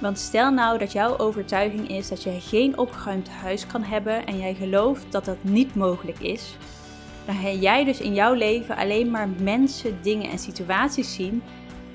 Want 0.00 0.18
stel 0.18 0.50
nou 0.50 0.78
dat 0.78 0.92
jouw 0.92 1.18
overtuiging 1.18 1.88
is 1.88 2.08
dat 2.08 2.22
je 2.22 2.40
geen 2.40 2.78
opgeruimd 2.78 3.28
huis 3.28 3.66
kan 3.66 3.82
hebben 3.82 4.26
en 4.26 4.38
jij 4.38 4.54
gelooft 4.54 5.04
dat 5.10 5.24
dat 5.24 5.36
niet 5.40 5.74
mogelijk 5.74 6.18
is, 6.18 6.56
dan 7.26 7.34
ga 7.34 7.50
jij 7.50 7.84
dus 7.84 8.00
in 8.00 8.14
jouw 8.14 8.34
leven 8.34 8.76
alleen 8.76 9.10
maar 9.10 9.28
mensen, 9.28 10.02
dingen 10.02 10.30
en 10.30 10.38
situaties 10.38 11.14
zien 11.14 11.42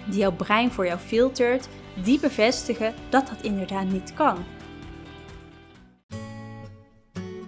die 0.05 0.19
jouw 0.19 0.31
brein 0.31 0.71
voor 0.71 0.85
jou 0.85 0.99
filtert, 0.99 1.67
die 2.03 2.19
bevestigen 2.19 2.93
dat 3.09 3.27
dat 3.27 3.41
inderdaad 3.41 3.87
niet 3.87 4.13
kan. 4.13 4.37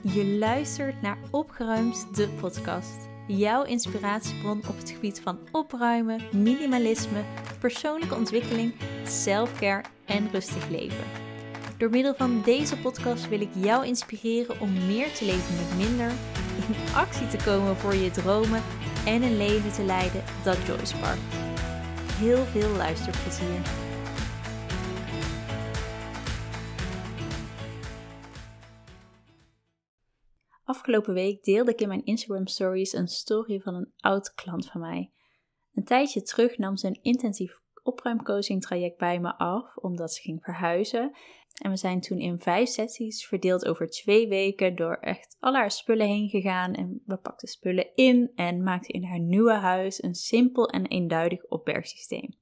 Je 0.01 0.37
luistert 0.39 1.01
naar 1.01 1.17
Opgeruimd, 1.31 2.15
de 2.15 2.27
podcast. 2.39 3.06
Jouw 3.27 3.63
inspiratiebron 3.63 4.61
op 4.67 4.77
het 4.77 4.89
gebied 4.89 5.21
van 5.21 5.39
opruimen, 5.51 6.21
minimalisme, 6.31 7.23
persoonlijke 7.59 8.15
ontwikkeling, 8.15 8.73
selfcare 9.05 9.83
en 10.05 10.29
rustig 10.31 10.69
leven. 10.69 11.05
Door 11.77 11.89
middel 11.89 12.13
van 12.15 12.41
deze 12.45 12.77
podcast 12.77 13.29
wil 13.29 13.41
ik 13.41 13.49
jou 13.53 13.85
inspireren 13.85 14.59
om 14.59 14.85
meer 14.85 15.13
te 15.13 15.25
leven 15.25 15.55
met 15.55 15.87
minder, 15.87 16.11
in 16.67 16.95
actie 16.95 17.27
te 17.27 17.37
komen 17.45 17.75
voor 17.75 17.95
je 17.95 18.11
dromen 18.11 18.63
en 19.05 19.21
een 19.21 19.37
leven 19.37 19.71
te 19.71 19.83
leiden 19.83 20.23
dat 20.43 20.57
joy 20.65 20.85
sparkt. 20.85 21.35
Heel 22.11 22.45
veel 22.45 22.69
luisterplezier. 22.69 23.86
Afgelopen 30.67 31.13
week 31.13 31.43
deelde 31.43 31.71
ik 31.71 31.81
in 31.81 31.87
mijn 31.87 32.05
Instagram 32.05 32.47
stories 32.47 32.93
een 32.93 33.07
story 33.07 33.59
van 33.59 33.75
een 33.75 33.91
oud 33.97 34.33
klant 34.33 34.69
van 34.69 34.81
mij. 34.81 35.11
Een 35.73 35.83
tijdje 35.83 36.21
terug 36.21 36.57
nam 36.57 36.77
ze 36.77 36.87
een 36.87 36.99
intensief 37.01 37.59
opruimcoaching 37.83 38.61
traject 38.61 38.97
bij 38.97 39.19
me 39.19 39.37
af, 39.37 39.75
omdat 39.75 40.13
ze 40.13 40.21
ging 40.21 40.43
verhuizen. 40.43 41.15
En 41.61 41.69
we 41.69 41.77
zijn 41.77 42.01
toen 42.01 42.19
in 42.19 42.39
vijf 42.39 42.69
sessies 42.69 43.27
verdeeld 43.27 43.65
over 43.65 43.89
twee 43.89 44.27
weken 44.27 44.75
door 44.75 44.95
echt 44.95 45.37
al 45.39 45.53
haar 45.53 45.71
spullen 45.71 46.07
heen 46.07 46.29
gegaan. 46.29 46.73
En 46.73 47.01
we 47.05 47.17
pakten 47.17 47.47
spullen 47.47 47.95
in 47.95 48.31
en 48.35 48.63
maakten 48.63 48.93
in 48.93 49.03
haar 49.03 49.19
nieuwe 49.19 49.53
huis 49.53 50.03
een 50.03 50.15
simpel 50.15 50.69
en 50.69 50.85
eenduidig 50.85 51.45
opbergsysteem. 51.45 52.35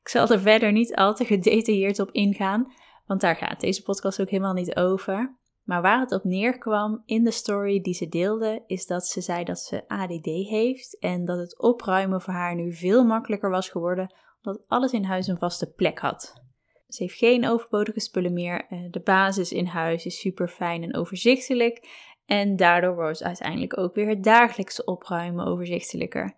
Ik 0.00 0.08
zal 0.08 0.28
er 0.28 0.40
verder 0.40 0.72
niet 0.72 0.94
al 0.94 1.14
te 1.14 1.24
gedetailleerd 1.24 1.98
op 1.98 2.10
ingaan, 2.10 2.72
want 3.06 3.20
daar 3.20 3.36
gaat 3.36 3.60
deze 3.60 3.82
podcast 3.82 4.20
ook 4.20 4.30
helemaal 4.30 4.54
niet 4.54 4.76
over. 4.76 5.36
Maar 5.66 5.82
waar 5.82 6.00
het 6.00 6.12
op 6.12 6.24
neerkwam 6.24 7.02
in 7.04 7.24
de 7.24 7.30
story 7.30 7.80
die 7.80 7.94
ze 7.94 8.08
deelde, 8.08 8.62
is 8.66 8.86
dat 8.86 9.06
ze 9.06 9.20
zei 9.20 9.44
dat 9.44 9.58
ze 9.58 9.88
ADD 9.88 10.24
heeft 10.24 10.98
en 10.98 11.24
dat 11.24 11.38
het 11.38 11.58
opruimen 11.58 12.22
voor 12.22 12.34
haar 12.34 12.54
nu 12.54 12.72
veel 12.72 13.04
makkelijker 13.04 13.50
was 13.50 13.68
geworden 13.68 14.14
omdat 14.46 14.64
alles 14.68 14.92
in 14.92 15.04
huis 15.04 15.26
een 15.26 15.38
vaste 15.38 15.72
plek 15.72 15.98
had. 15.98 16.42
Ze 16.88 17.02
heeft 17.02 17.18
geen 17.18 17.46
overbodige 17.46 18.00
spullen 18.00 18.32
meer. 18.32 18.66
Eh, 18.68 18.78
de 18.90 19.00
basis 19.00 19.52
in 19.52 19.66
huis 19.66 20.06
is 20.06 20.20
super 20.20 20.48
fijn 20.48 20.82
en 20.82 20.94
overzichtelijk. 20.94 21.88
En 22.26 22.56
daardoor 22.56 22.94
wordt 22.94 23.22
uiteindelijk 23.22 23.78
ook 23.78 23.94
weer 23.94 24.08
het 24.08 24.24
dagelijkse 24.24 24.84
opruimen 24.84 25.46
overzichtelijker. 25.46 26.34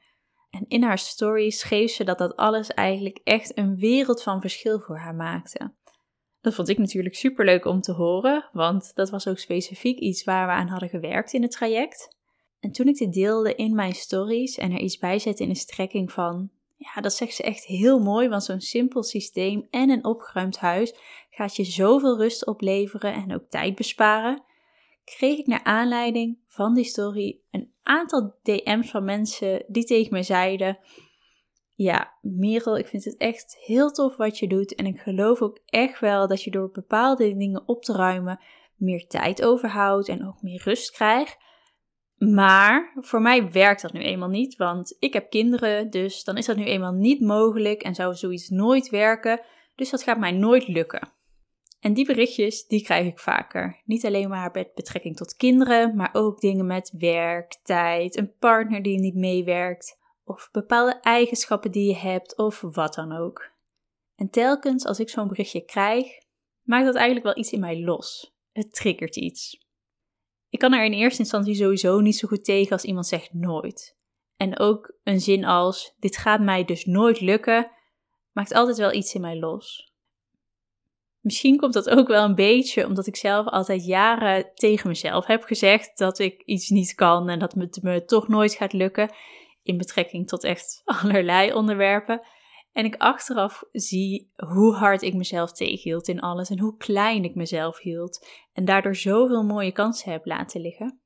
En 0.51 0.65
in 0.69 0.83
haar 0.83 0.99
story 0.99 1.51
schreef 1.51 1.91
ze 1.91 2.05
dat 2.05 2.19
dat 2.19 2.37
alles 2.37 2.69
eigenlijk 2.69 3.21
echt 3.25 3.59
een 3.59 3.77
wereld 3.77 4.23
van 4.23 4.41
verschil 4.41 4.81
voor 4.81 4.99
haar 4.99 5.15
maakte. 5.15 5.75
Dat 6.41 6.55
vond 6.55 6.69
ik 6.69 6.79
natuurlijk 6.79 7.15
super 7.15 7.45
leuk 7.45 7.65
om 7.65 7.81
te 7.81 7.93
horen, 7.93 8.49
want 8.53 8.95
dat 8.95 9.11
was 9.11 9.29
ook 9.29 9.39
specifiek 9.39 9.99
iets 9.99 10.25
waar 10.25 10.47
we 10.47 10.53
aan 10.53 10.69
hadden 10.69 10.89
gewerkt 10.89 11.33
in 11.33 11.43
het 11.43 11.51
traject. 11.51 12.17
En 12.61 12.73
toen 12.73 12.89
ik 12.89 12.97
dit 12.97 13.13
deelde 13.13 13.55
in 13.55 13.75
mijn 13.75 13.95
stories 13.95 14.59
en 14.59 14.73
er 14.73 14.81
iets 14.81 14.99
bij 14.99 15.19
zette 15.19 15.43
in 15.43 15.49
de 15.49 15.55
strekking 15.55 16.13
van 16.13 16.51
ja, 16.79 17.01
dat 17.01 17.13
zegt 17.13 17.35
ze 17.35 17.43
echt 17.43 17.65
heel 17.65 17.99
mooi, 17.99 18.29
want 18.29 18.45
zo'n 18.45 18.61
simpel 18.61 19.03
systeem 19.03 19.67
en 19.71 19.91
een 19.91 20.05
opgeruimd 20.05 20.59
huis 20.59 20.95
gaat 21.31 21.57
je 21.57 21.65
zoveel 21.65 22.17
rust 22.19 22.47
opleveren 22.47 23.15
en 23.15 23.35
ook 23.35 23.45
tijd 23.49 23.75
besparen. 23.75 24.43
Kreeg 25.05 25.39
ik 25.39 25.47
naar 25.47 25.65
aanleiding 25.65 26.39
van 26.47 26.75
die 26.75 26.85
story 26.85 27.39
een 27.51 27.73
aantal 27.83 28.35
DM's 28.43 28.91
van 28.91 29.05
mensen 29.05 29.65
die 29.69 29.85
tegen 29.85 30.13
me 30.13 30.23
zeiden: 30.23 30.79
Ja, 31.79 32.13
Merel, 32.23 32.79
ik 32.79 32.87
vind 32.87 33.05
het 33.05 33.17
echt 33.17 33.57
heel 33.61 33.91
tof 33.91 34.17
wat 34.17 34.39
je 34.39 34.49
doet. 34.49 34.75
En 34.75 34.87
ik 34.87 35.01
geloof 35.01 35.43
ook 35.43 35.61
echt 35.67 36.01
wel 36.01 36.29
dat 36.29 36.43
je 36.43 36.51
door 36.51 36.71
bepaalde 36.71 37.37
dingen 37.37 37.69
op 37.69 37.83
te 37.83 37.93
ruimen 37.93 38.41
meer 38.77 39.07
tijd 39.07 39.43
overhoudt 39.45 40.09
en 40.09 40.27
ook 40.27 40.43
meer 40.43 40.63
rust 40.65 40.91
krijgt. 40.91 41.39
Maar 42.17 42.93
voor 42.95 43.23
mij 43.23 43.53
werkt 43.53 43.83
dat 43.83 43.93
nu 43.93 44.01
eenmaal 44.01 44.29
niet, 44.29 44.57
want 44.57 44.97
ik 44.99 45.13
heb 45.13 45.31
kinderen, 45.31 45.91
dus 45.91 46.25
dan 46.25 46.37
is 46.37 46.47
dat 46.47 46.57
nu 46.57 46.65
eenmaal 46.65 46.93
niet 46.93 47.21
mogelijk 47.21 47.83
en 47.83 47.95
zou 47.95 48.15
zoiets 48.15 48.49
nooit 48.49 48.89
werken. 48.89 49.41
Dus 49.75 49.91
dat 49.91 50.03
gaat 50.03 50.19
mij 50.19 50.33
nooit 50.33 50.69
lukken. 50.69 51.13
En 51.81 51.93
die 51.93 52.07
berichtjes, 52.07 52.67
die 52.67 52.83
krijg 52.83 53.07
ik 53.07 53.19
vaker. 53.19 53.83
Niet 53.85 54.07
alleen 54.07 54.29
maar 54.29 54.51
met 54.53 54.75
betrekking 54.75 55.17
tot 55.17 55.37
kinderen, 55.37 55.97
maar 55.97 56.11
ook 56.13 56.41
dingen 56.41 56.67
met 56.67 56.95
werk, 56.99 57.59
tijd, 57.63 58.17
een 58.17 58.33
partner 58.39 58.83
die 58.83 59.01
niet 59.01 59.15
meewerkt, 59.15 59.98
of 60.29 60.49
bepaalde 60.53 61.01
eigenschappen 61.01 61.71
die 61.71 61.87
je 61.87 61.97
hebt, 61.97 62.37
of 62.37 62.61
wat 62.61 62.95
dan 62.95 63.13
ook. 63.13 63.51
En 64.15 64.31
telkens 64.31 64.85
als 64.85 65.01
ik 65.01 65.09
zo'n 65.09 65.29
berichtje 65.29 65.65
krijg, 65.65 66.07
maakt 66.63 66.85
dat 66.85 66.95
eigenlijk 66.95 67.27
wel 67.27 67.39
iets 67.39 67.53
in 67.53 67.61
mij 67.61 67.81
los. 67.81 68.35
Het 68.53 68.75
triggert 68.75 69.17
iets. 69.17 69.67
Ik 70.49 70.59
kan 70.59 70.73
er 70.73 70.85
in 70.85 70.93
eerste 70.93 71.23
instantie 71.23 71.55
sowieso 71.55 72.01
niet 72.01 72.17
zo 72.17 72.29
goed 72.29 72.45
tegen 72.45 72.73
als 72.73 72.85
iemand 72.85 73.07
zegt 73.07 73.33
nooit. 73.33 73.97
En 74.37 74.59
ook 74.59 74.99
een 75.03 75.21
zin 75.21 75.45
als: 75.45 75.95
Dit 75.99 76.17
gaat 76.17 76.41
mij 76.41 76.65
dus 76.65 76.85
nooit 76.85 77.21
lukken, 77.21 77.71
maakt 78.33 78.53
altijd 78.53 78.77
wel 78.77 78.93
iets 78.93 79.15
in 79.15 79.21
mij 79.21 79.39
los. 79.39 79.93
Misschien 81.21 81.57
komt 81.57 81.73
dat 81.73 81.91
ook 81.91 82.09
wel 82.09 82.25
een 82.25 82.35
beetje 82.35 82.87
omdat 82.87 83.07
ik 83.07 83.17
zelf 83.17 83.47
altijd 83.47 83.85
jaren 83.85 84.51
tegen 84.55 84.89
mezelf 84.89 85.27
heb 85.27 85.43
gezegd 85.43 85.99
dat 85.99 86.19
ik 86.19 86.43
iets 86.43 86.69
niet 86.69 86.95
kan 86.95 87.29
en 87.29 87.39
dat 87.39 87.55
het 87.55 87.83
me 87.83 88.05
toch 88.05 88.29
nooit 88.29 88.55
gaat 88.55 88.73
lukken. 88.73 89.11
In 89.69 89.77
betrekking 89.77 90.29
tot 90.29 90.45
echt 90.45 90.83
allerlei 91.03 91.53
onderwerpen. 91.53 92.21
En 92.73 92.85
ik 92.85 92.97
achteraf 92.97 93.63
zie 93.73 94.33
hoe 94.35 94.75
hard 94.75 95.03
ik 95.03 95.15
mezelf 95.15 95.53
tegenhield 95.53 96.09
in 96.09 96.21
alles 96.21 96.51
en 96.51 96.59
hoe 96.59 96.77
klein 96.77 97.25
ik 97.25 97.35
mezelf 97.35 97.79
hield. 97.79 98.27
En 98.53 98.65
daardoor 98.65 98.97
zoveel 98.97 99.43
mooie 99.43 99.73
kansen 99.73 100.13
heb 100.13 100.27
laten 100.27 100.61
liggen. 100.61 101.01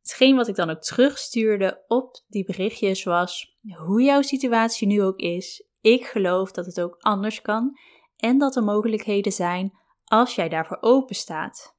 Hetgeen 0.00 0.36
wat 0.36 0.48
ik 0.48 0.54
dan 0.54 0.70
ook 0.70 0.80
terugstuurde 0.80 1.84
op 1.86 2.24
die 2.28 2.44
berichtjes 2.44 3.04
was: 3.04 3.58
hoe 3.76 4.02
jouw 4.02 4.22
situatie 4.22 4.86
nu 4.86 5.02
ook 5.02 5.18
is, 5.18 5.68
ik 5.80 6.06
geloof 6.06 6.52
dat 6.52 6.66
het 6.66 6.80
ook 6.80 6.96
anders 6.98 7.40
kan 7.40 7.78
en 8.16 8.38
dat 8.38 8.56
er 8.56 8.64
mogelijkheden 8.64 9.32
zijn 9.32 9.78
als 10.04 10.34
jij 10.34 10.48
daarvoor 10.48 10.78
open 10.80 11.14
staat. 11.14 11.76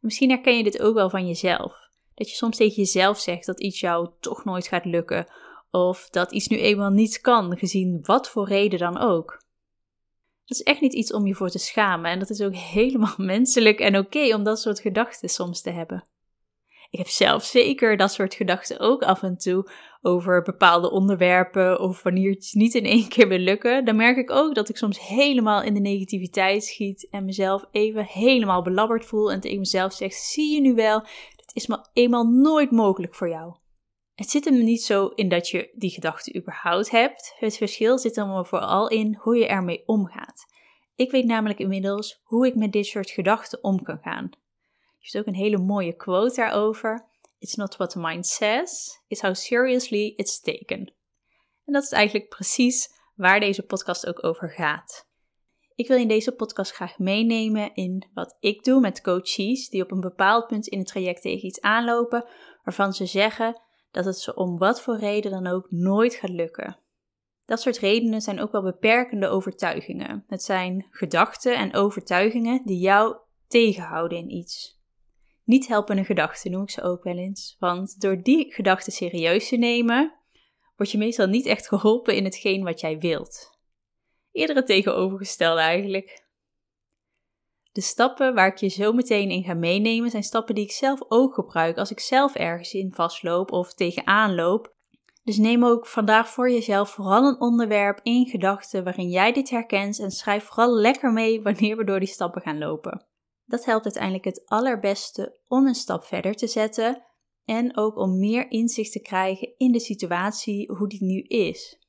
Misschien 0.00 0.30
herken 0.30 0.56
je 0.56 0.62
dit 0.62 0.82
ook 0.82 0.94
wel 0.94 1.10
van 1.10 1.26
jezelf. 1.26 1.81
Dat 2.14 2.30
je 2.30 2.36
soms 2.36 2.56
tegen 2.56 2.74
jezelf 2.74 3.18
zegt 3.18 3.46
dat 3.46 3.60
iets 3.60 3.80
jou 3.80 4.08
toch 4.20 4.44
nooit 4.44 4.66
gaat 4.66 4.84
lukken 4.84 5.26
of 5.70 6.08
dat 6.10 6.32
iets 6.32 6.46
nu 6.46 6.58
eenmaal 6.58 6.90
niet 6.90 7.20
kan, 7.20 7.58
gezien 7.58 7.98
wat 8.02 8.28
voor 8.28 8.48
reden 8.48 8.78
dan 8.78 8.98
ook. 8.98 9.42
Dat 10.44 10.58
is 10.58 10.62
echt 10.62 10.80
niet 10.80 10.94
iets 10.94 11.12
om 11.12 11.26
je 11.26 11.34
voor 11.34 11.50
te 11.50 11.58
schamen 11.58 12.10
en 12.10 12.18
dat 12.18 12.30
is 12.30 12.40
ook 12.40 12.54
helemaal 12.76 13.14
menselijk 13.16 13.80
en 13.80 13.98
oké 13.98 14.34
om 14.34 14.42
dat 14.42 14.60
soort 14.60 14.80
gedachten 14.80 15.28
soms 15.28 15.60
te 15.60 15.70
hebben. 15.70 16.04
Ik 16.90 16.98
heb 16.98 17.08
zelf 17.08 17.44
zeker 17.44 17.96
dat 17.96 18.12
soort 18.12 18.34
gedachten 18.34 18.80
ook 18.80 19.02
af 19.02 19.22
en 19.22 19.36
toe 19.36 19.70
over 20.02 20.42
bepaalde 20.42 20.90
onderwerpen 20.90 21.80
of 21.80 22.02
wanneer 22.02 22.30
het 22.30 22.50
niet 22.52 22.74
in 22.74 22.84
één 22.84 23.08
keer 23.08 23.28
wil 23.28 23.38
lukken. 23.38 23.84
Dan 23.84 23.96
merk 23.96 24.16
ik 24.16 24.30
ook 24.30 24.54
dat 24.54 24.68
ik 24.68 24.76
soms 24.76 25.06
helemaal 25.06 25.62
in 25.62 25.74
de 25.74 25.80
negativiteit 25.80 26.64
schiet 26.64 27.08
en 27.10 27.24
mezelf 27.24 27.64
even 27.70 28.04
helemaal 28.04 28.62
belabberd 28.62 29.04
voel 29.04 29.32
en 29.32 29.40
tegen 29.40 29.58
mezelf 29.58 29.92
zeg: 29.92 30.12
zie 30.12 30.54
je 30.54 30.60
nu 30.60 30.74
wel, 30.74 31.06
is 31.52 31.66
maar 31.66 31.88
eenmaal 31.92 32.24
nooit 32.24 32.70
mogelijk 32.70 33.14
voor 33.14 33.28
jou. 33.28 33.54
Het 34.14 34.30
zit 34.30 34.44
hem 34.44 34.64
niet 34.64 34.82
zo 34.82 35.06
in 35.06 35.28
dat 35.28 35.48
je 35.48 35.70
die 35.74 35.90
gedachte 35.90 36.34
überhaupt 36.36 36.90
hebt. 36.90 37.34
Het 37.38 37.56
verschil 37.56 37.98
zit 37.98 38.16
hem 38.16 38.46
vooral 38.46 38.88
in 38.88 39.14
hoe 39.20 39.36
je 39.36 39.46
ermee 39.46 39.82
omgaat. 39.86 40.44
Ik 40.94 41.10
weet 41.10 41.24
namelijk 41.24 41.58
inmiddels 41.58 42.20
hoe 42.22 42.46
ik 42.46 42.54
met 42.54 42.72
dit 42.72 42.86
soort 42.86 43.10
gedachten 43.10 43.64
om 43.64 43.82
kan 43.82 43.98
gaan. 43.98 44.30
Je 44.98 45.08
hebt 45.10 45.18
ook 45.18 45.34
een 45.34 45.40
hele 45.40 45.58
mooie 45.58 45.96
quote 45.96 46.34
daarover. 46.34 47.08
It's 47.38 47.54
not 47.54 47.76
what 47.76 47.90
the 47.90 47.98
mind 47.98 48.26
says, 48.26 49.00
it's 49.06 49.20
how 49.20 49.34
seriously 49.34 50.12
it's 50.16 50.40
taken. 50.40 50.92
En 51.64 51.72
dat 51.72 51.82
is 51.82 51.92
eigenlijk 51.92 52.28
precies 52.28 52.88
waar 53.14 53.40
deze 53.40 53.62
podcast 53.62 54.06
ook 54.06 54.24
over 54.24 54.50
gaat. 54.50 55.10
Ik 55.74 55.88
wil 55.88 55.96
in 55.96 56.08
deze 56.08 56.32
podcast 56.32 56.72
graag 56.72 56.98
meenemen 56.98 57.74
in 57.74 58.10
wat 58.14 58.36
ik 58.40 58.64
doe 58.64 58.80
met 58.80 59.00
coaches 59.00 59.68
die 59.68 59.82
op 59.82 59.90
een 59.90 60.00
bepaald 60.00 60.46
punt 60.46 60.66
in 60.66 60.78
het 60.78 60.86
traject 60.86 61.22
tegen 61.22 61.46
iets 61.46 61.60
aanlopen 61.60 62.24
waarvan 62.64 62.92
ze 62.92 63.06
zeggen 63.06 63.60
dat 63.90 64.04
het 64.04 64.18
ze 64.18 64.34
om 64.34 64.58
wat 64.58 64.80
voor 64.80 64.98
reden 64.98 65.30
dan 65.30 65.46
ook 65.46 65.70
nooit 65.70 66.14
gaat 66.14 66.30
lukken. 66.30 66.78
Dat 67.44 67.60
soort 67.60 67.78
redenen 67.78 68.20
zijn 68.20 68.40
ook 68.40 68.52
wel 68.52 68.62
beperkende 68.62 69.28
overtuigingen. 69.28 70.24
Het 70.26 70.42
zijn 70.42 70.86
gedachten 70.90 71.56
en 71.56 71.74
overtuigingen 71.74 72.62
die 72.64 72.78
jou 72.78 73.16
tegenhouden 73.46 74.18
in 74.18 74.30
iets. 74.30 74.80
Niet 75.44 75.66
helpende 75.66 76.04
gedachten 76.04 76.50
noem 76.50 76.62
ik 76.62 76.70
ze 76.70 76.82
ook 76.82 77.04
wel 77.04 77.16
eens, 77.16 77.56
want 77.58 78.00
door 78.00 78.22
die 78.22 78.52
gedachten 78.52 78.92
serieus 78.92 79.48
te 79.48 79.56
nemen, 79.56 80.14
word 80.76 80.90
je 80.90 80.98
meestal 80.98 81.26
niet 81.26 81.46
echt 81.46 81.68
geholpen 81.68 82.16
in 82.16 82.24
hetgeen 82.24 82.64
wat 82.64 82.80
jij 82.80 82.98
wilt. 82.98 83.51
Eerder 84.32 84.56
het 84.56 84.66
tegenovergestelde 84.66 85.60
eigenlijk. 85.60 86.24
De 87.72 87.80
stappen 87.80 88.34
waar 88.34 88.46
ik 88.46 88.56
je 88.56 88.68
zo 88.68 88.92
meteen 88.92 89.30
in 89.30 89.42
ga 89.42 89.54
meenemen 89.54 90.10
zijn 90.10 90.22
stappen 90.22 90.54
die 90.54 90.64
ik 90.64 90.72
zelf 90.72 91.00
ook 91.08 91.34
gebruik 91.34 91.76
als 91.76 91.90
ik 91.90 92.00
zelf 92.00 92.34
ergens 92.34 92.72
in 92.72 92.92
vastloop 92.94 93.52
of 93.52 93.74
tegenaan 93.74 94.34
loop. 94.34 94.74
Dus 95.24 95.36
neem 95.36 95.64
ook 95.64 95.86
vandaag 95.86 96.28
voor 96.28 96.50
jezelf 96.50 96.90
vooral 96.90 97.24
een 97.24 97.40
onderwerp 97.40 98.00
in 98.02 98.26
gedachten 98.26 98.84
waarin 98.84 99.08
jij 99.08 99.32
dit 99.32 99.50
herkent 99.50 99.98
en 99.98 100.10
schrijf 100.10 100.44
vooral 100.44 100.74
lekker 100.74 101.12
mee 101.12 101.42
wanneer 101.42 101.76
we 101.76 101.84
door 101.84 101.98
die 101.98 102.08
stappen 102.08 102.42
gaan 102.42 102.58
lopen. 102.58 103.06
Dat 103.44 103.64
helpt 103.64 103.84
uiteindelijk 103.84 104.24
het 104.24 104.42
allerbeste 104.44 105.38
om 105.48 105.66
een 105.66 105.74
stap 105.74 106.04
verder 106.04 106.34
te 106.34 106.46
zetten 106.46 107.02
en 107.44 107.76
ook 107.76 107.96
om 107.96 108.18
meer 108.18 108.50
inzicht 108.50 108.92
te 108.92 109.00
krijgen 109.00 109.54
in 109.56 109.72
de 109.72 109.80
situatie 109.80 110.72
hoe 110.72 110.88
die 110.88 111.04
nu 111.04 111.20
is. 111.20 111.81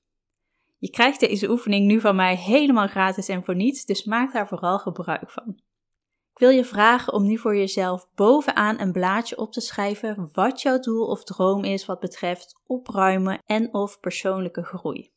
Je 0.83 0.89
krijgt 0.89 1.19
deze 1.19 1.49
oefening 1.49 1.85
nu 1.85 1.99
van 1.99 2.15
mij 2.15 2.35
helemaal 2.35 2.87
gratis 2.87 3.27
en 3.27 3.43
voor 3.43 3.55
niets, 3.55 3.85
dus 3.85 4.03
maak 4.03 4.33
daar 4.33 4.47
vooral 4.47 4.79
gebruik 4.79 5.29
van. 5.29 5.59
Ik 6.31 6.39
wil 6.39 6.49
je 6.49 6.65
vragen 6.65 7.13
om 7.13 7.25
nu 7.25 7.37
voor 7.37 7.55
jezelf 7.55 8.07
bovenaan 8.15 8.79
een 8.79 8.91
blaadje 8.91 9.37
op 9.37 9.51
te 9.51 9.61
schrijven 9.61 10.29
wat 10.33 10.61
jouw 10.61 10.79
doel 10.79 11.05
of 11.07 11.23
droom 11.23 11.63
is 11.63 11.85
wat 11.85 11.99
betreft 11.99 12.61
opruimen 12.65 13.39
en 13.45 13.73
of 13.73 13.99
persoonlijke 13.99 14.63
groei. 14.63 15.11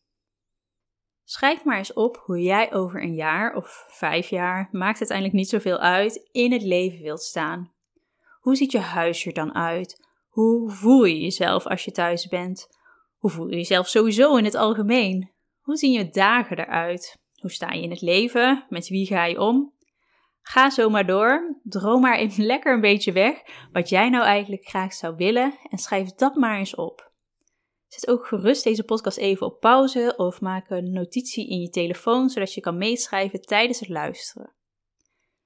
Schrijf 1.24 1.64
maar 1.64 1.78
eens 1.78 1.92
op 1.92 2.22
hoe 2.24 2.42
jij 2.42 2.72
over 2.72 3.02
een 3.02 3.14
jaar 3.14 3.54
of 3.54 3.84
vijf 3.88 4.28
jaar, 4.28 4.68
maakt 4.70 4.98
uiteindelijk 4.98 5.38
niet 5.38 5.48
zoveel 5.48 5.78
uit, 5.78 6.28
in 6.32 6.52
het 6.52 6.62
leven 6.62 7.02
wilt 7.02 7.22
staan. 7.22 7.72
Hoe 8.40 8.56
ziet 8.56 8.72
je 8.72 8.78
huis 8.78 9.26
er 9.26 9.32
dan 9.32 9.54
uit? 9.54 10.08
Hoe 10.28 10.70
voel 10.70 11.04
je 11.04 11.20
jezelf 11.20 11.66
als 11.66 11.84
je 11.84 11.90
thuis 11.90 12.28
bent? 12.28 12.68
Hoe 13.16 13.30
voel 13.30 13.48
je 13.48 13.56
jezelf 13.56 13.88
sowieso 13.88 14.36
in 14.36 14.44
het 14.44 14.54
algemeen? 14.54 15.34
Hoe 15.66 15.76
zien 15.76 15.92
je 15.92 16.08
dagen 16.08 16.58
eruit? 16.58 17.18
Hoe 17.40 17.50
sta 17.50 17.72
je 17.72 17.82
in 17.82 17.90
het 17.90 18.00
leven? 18.00 18.64
Met 18.68 18.88
wie 18.88 19.06
ga 19.06 19.24
je 19.24 19.40
om? 19.40 19.72
Ga 20.42 20.70
zo 20.70 20.90
maar 20.90 21.06
door. 21.06 21.60
Droom 21.62 22.00
maar 22.00 22.18
even 22.18 22.44
lekker 22.52 22.74
een 22.74 22.80
beetje 22.80 23.12
weg 23.12 23.42
wat 23.72 23.88
jij 23.88 24.08
nou 24.08 24.24
eigenlijk 24.24 24.64
graag 24.64 24.92
zou 24.92 25.16
willen 25.16 25.54
en 25.70 25.78
schrijf 25.78 26.14
dat 26.14 26.34
maar 26.34 26.58
eens 26.58 26.74
op. 26.74 27.12
Zet 27.86 28.08
ook 28.08 28.26
gerust 28.26 28.64
deze 28.64 28.84
podcast 28.84 29.16
even 29.16 29.46
op 29.46 29.60
pauze 29.60 30.14
of 30.16 30.40
maak 30.40 30.70
een 30.70 30.92
notitie 30.92 31.48
in 31.48 31.60
je 31.60 31.70
telefoon 31.70 32.28
zodat 32.28 32.54
je 32.54 32.60
kan 32.60 32.76
meeschrijven 32.76 33.40
tijdens 33.40 33.80
het 33.80 33.88
luisteren. 33.88 34.52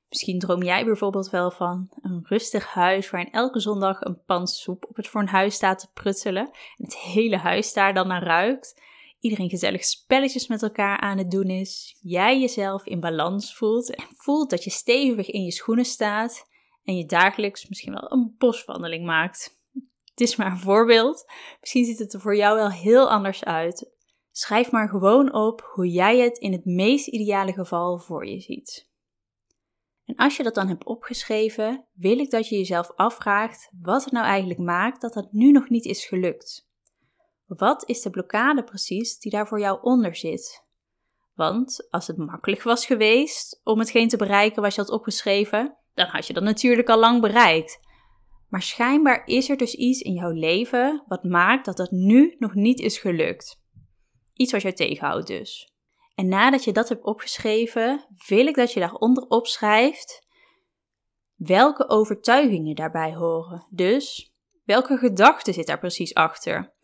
Misschien 0.09 0.39
droom 0.39 0.63
jij 0.63 0.85
bijvoorbeeld 0.85 1.31
wel 1.31 1.51
van 1.51 1.91
een 2.01 2.21
rustig 2.29 2.67
huis 2.67 3.11
waarin 3.11 3.33
elke 3.33 3.61
zondag 3.61 4.01
een 4.01 4.23
pan 4.25 4.47
soep 4.47 4.85
op 4.89 4.97
het 4.97 5.09
fornuis 5.09 5.55
staat 5.55 5.79
te 5.79 5.91
pruttelen 5.95 6.45
en 6.77 6.85
het 6.85 6.97
hele 6.97 7.37
huis 7.37 7.73
daar 7.73 7.95
dan 7.95 8.09
naar 8.09 8.23
ruikt. 8.23 8.89
Iedereen 9.21 9.51
gezellig 9.51 9.85
spelletjes 9.85 10.47
met 10.47 10.63
elkaar 10.63 10.99
aan 10.99 11.19
het 11.19 11.31
doen 11.31 11.49
is. 11.49 11.97
Jij 12.01 12.41
jezelf 12.41 12.87
in 12.87 13.01
balans 13.01 13.57
voelt 13.57 13.95
en 13.95 14.05
voelt 14.17 14.51
dat 14.51 14.65
je 14.65 14.71
stevig 14.71 15.31
in 15.31 15.45
je 15.45 15.53
schoenen 15.53 15.85
staat 15.85 16.49
en 16.85 16.97
je 16.97 17.07
dagelijks 17.07 17.69
misschien 17.69 17.93
wel 17.93 18.13
een 18.13 18.35
boswandeling 18.39 19.05
maakt. 19.05 19.59
Het 20.05 20.21
is 20.21 20.37
maar 20.37 20.51
een 20.51 20.59
voorbeeld. 20.59 21.25
Misschien 21.61 21.85
ziet 21.85 21.99
het 21.99 22.13
er 22.13 22.21
voor 22.21 22.37
jou 22.37 22.57
wel 22.57 22.71
heel 22.71 23.11
anders 23.11 23.45
uit. 23.45 23.93
Schrijf 24.31 24.71
maar 24.71 24.89
gewoon 24.89 25.33
op 25.33 25.71
hoe 25.73 25.89
jij 25.89 26.19
het 26.19 26.39
in 26.39 26.53
het 26.53 26.65
meest 26.65 27.07
ideale 27.07 27.53
geval 27.53 27.99
voor 27.99 28.27
je 28.27 28.41
ziet. 28.41 28.89
En 30.05 30.17
als 30.17 30.37
je 30.37 30.43
dat 30.43 30.55
dan 30.55 30.69
hebt 30.69 30.85
opgeschreven, 30.85 31.87
wil 31.93 32.19
ik 32.19 32.31
dat 32.31 32.49
je 32.49 32.57
jezelf 32.57 32.93
afvraagt 32.97 33.71
wat 33.81 34.05
het 34.05 34.13
nou 34.13 34.27
eigenlijk 34.27 34.61
maakt 34.61 35.01
dat 35.01 35.13
dat 35.13 35.33
nu 35.33 35.51
nog 35.51 35.69
niet 35.69 35.85
is 35.85 36.05
gelukt. 36.05 36.70
Wat 37.57 37.89
is 37.89 38.03
de 38.03 38.11
blokkade 38.11 38.65
precies 38.65 39.19
die 39.19 39.31
daar 39.31 39.49
voor 39.49 39.61
jou 39.61 39.79
onder 39.83 40.17
zit? 40.17 40.65
Want 41.35 41.87
als 41.91 42.07
het 42.07 42.17
makkelijk 42.17 42.63
was 42.63 42.87
geweest 42.87 43.61
om 43.65 43.79
hetgeen 43.79 44.09
te 44.09 44.17
bereiken 44.17 44.63
wat 44.63 44.75
je 44.75 44.81
had 44.81 44.91
opgeschreven, 44.91 45.77
dan 45.95 46.07
had 46.07 46.27
je 46.27 46.33
dat 46.33 46.43
natuurlijk 46.43 46.89
al 46.89 46.99
lang 46.99 47.21
bereikt. 47.21 47.81
Maar 48.49 48.63
schijnbaar 48.63 49.27
is 49.27 49.49
er 49.49 49.57
dus 49.57 49.75
iets 49.75 50.01
in 50.01 50.13
jouw 50.13 50.31
leven 50.31 51.05
wat 51.07 51.25
maakt 51.25 51.65
dat 51.65 51.77
dat 51.77 51.91
nu 51.91 52.37
nog 52.39 52.55
niet 52.55 52.81
is 52.81 52.99
gelukt. 52.99 53.61
Iets 54.35 54.53
wat 54.53 54.63
jou 54.63 54.75
tegenhoudt 54.75 55.27
dus. 55.27 55.73
En 56.15 56.29
nadat 56.29 56.65
je 56.65 56.73
dat 56.73 56.89
hebt 56.89 57.05
opgeschreven, 57.05 58.07
wil 58.27 58.47
ik 58.47 58.55
dat 58.55 58.73
je 58.73 58.81
daaronder 58.81 59.27
opschrijft 59.27 60.27
welke 61.37 61.89
overtuigingen 61.89 62.75
daarbij 62.75 63.15
horen. 63.15 63.67
Dus 63.71 64.33
welke 64.65 64.97
gedachte 64.97 65.53
zit 65.53 65.67
daar 65.67 65.79
precies 65.79 66.15
achter? 66.15 66.79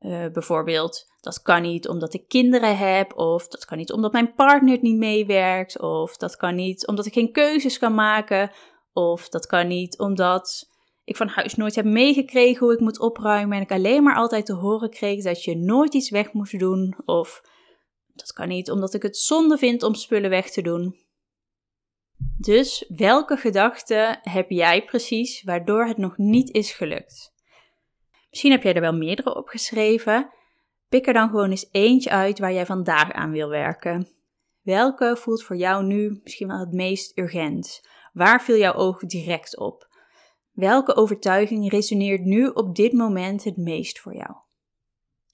Uh, 0.00 0.26
bijvoorbeeld, 0.32 1.06
dat 1.20 1.42
kan 1.42 1.62
niet 1.62 1.88
omdat 1.88 2.14
ik 2.14 2.28
kinderen 2.28 2.78
heb, 2.78 3.16
of 3.16 3.48
dat 3.48 3.64
kan 3.64 3.78
niet 3.78 3.92
omdat 3.92 4.12
mijn 4.12 4.34
partner 4.34 4.78
niet 4.80 4.96
meewerkt, 4.96 5.80
of 5.80 6.16
dat 6.16 6.36
kan 6.36 6.54
niet 6.54 6.86
omdat 6.86 7.06
ik 7.06 7.12
geen 7.12 7.32
keuzes 7.32 7.78
kan 7.78 7.94
maken, 7.94 8.50
of 8.92 9.28
dat 9.28 9.46
kan 9.46 9.66
niet 9.66 9.98
omdat 9.98 10.68
ik 11.04 11.16
van 11.16 11.28
huis 11.28 11.54
nooit 11.54 11.74
heb 11.74 11.84
meegekregen 11.84 12.58
hoe 12.58 12.74
ik 12.74 12.80
moet 12.80 13.00
opruimen 13.00 13.56
en 13.56 13.62
ik 13.62 13.72
alleen 13.72 14.02
maar 14.02 14.16
altijd 14.16 14.46
te 14.46 14.54
horen 14.54 14.90
kreeg 14.90 15.24
dat 15.24 15.44
je 15.44 15.56
nooit 15.56 15.94
iets 15.94 16.10
weg 16.10 16.32
moest 16.32 16.58
doen, 16.58 16.96
of 17.04 17.42
dat 18.12 18.32
kan 18.32 18.48
niet 18.48 18.70
omdat 18.70 18.94
ik 18.94 19.02
het 19.02 19.16
zonde 19.16 19.58
vind 19.58 19.82
om 19.82 19.94
spullen 19.94 20.30
weg 20.30 20.50
te 20.50 20.62
doen. 20.62 20.96
Dus 22.38 22.84
welke 22.96 23.36
gedachten 23.36 24.18
heb 24.22 24.50
jij 24.50 24.84
precies 24.84 25.42
waardoor 25.42 25.86
het 25.86 25.96
nog 25.96 26.16
niet 26.16 26.50
is 26.50 26.72
gelukt? 26.72 27.36
Misschien 28.30 28.50
heb 28.50 28.62
jij 28.62 28.74
er 28.74 28.80
wel 28.80 28.96
meerdere 28.96 29.36
opgeschreven. 29.36 30.30
Pik 30.88 31.06
er 31.06 31.12
dan 31.12 31.28
gewoon 31.28 31.50
eens 31.50 31.68
eentje 31.70 32.10
uit 32.10 32.38
waar 32.38 32.52
jij 32.52 32.66
vandaag 32.66 33.12
aan 33.12 33.30
wil 33.30 33.48
werken. 33.48 34.08
Welke 34.62 35.16
voelt 35.18 35.42
voor 35.42 35.56
jou 35.56 35.84
nu 35.84 36.20
misschien 36.22 36.48
wel 36.48 36.58
het 36.58 36.72
meest 36.72 37.18
urgent? 37.18 37.80
Waar 38.12 38.42
viel 38.42 38.56
jouw 38.56 38.74
oog 38.74 39.00
direct 39.00 39.58
op? 39.58 39.88
Welke 40.52 40.96
overtuiging 40.96 41.70
resoneert 41.70 42.24
nu 42.24 42.46
op 42.46 42.74
dit 42.74 42.92
moment 42.92 43.44
het 43.44 43.56
meest 43.56 43.98
voor 43.98 44.14
jou? 44.14 44.36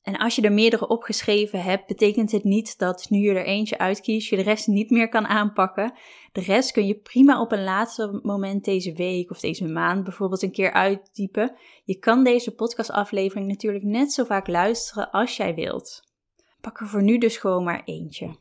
En 0.04 0.16
als 0.16 0.36
je 0.36 0.42
er 0.42 0.52
meerdere 0.52 0.88
opgeschreven 0.88 1.62
hebt, 1.62 1.86
betekent 1.86 2.32
het 2.32 2.44
niet 2.44 2.78
dat 2.78 3.06
nu 3.10 3.18
je 3.18 3.34
er 3.34 3.44
eentje 3.44 3.78
uitkiest, 3.78 4.28
je 4.28 4.36
de 4.36 4.42
rest 4.42 4.66
niet 4.66 4.90
meer 4.90 5.08
kan 5.08 5.26
aanpakken. 5.26 5.92
De 6.32 6.40
rest 6.40 6.72
kun 6.72 6.86
je 6.86 6.94
prima 6.94 7.40
op 7.40 7.52
een 7.52 7.64
later 7.64 8.20
moment 8.22 8.64
deze 8.64 8.92
week 8.92 9.30
of 9.30 9.40
deze 9.40 9.64
maand 9.64 10.04
bijvoorbeeld 10.04 10.42
een 10.42 10.52
keer 10.52 10.72
uittypen. 10.72 11.56
Je 11.84 11.98
kan 11.98 12.24
deze 12.24 12.54
podcastaflevering 12.54 13.48
natuurlijk 13.48 13.84
net 13.84 14.12
zo 14.12 14.24
vaak 14.24 14.46
luisteren 14.46 15.10
als 15.10 15.36
jij 15.36 15.54
wilt. 15.54 16.02
Pak 16.60 16.80
er 16.80 16.86
voor 16.86 17.02
nu 17.02 17.18
dus 17.18 17.36
gewoon 17.36 17.64
maar 17.64 17.82
eentje. 17.84 18.36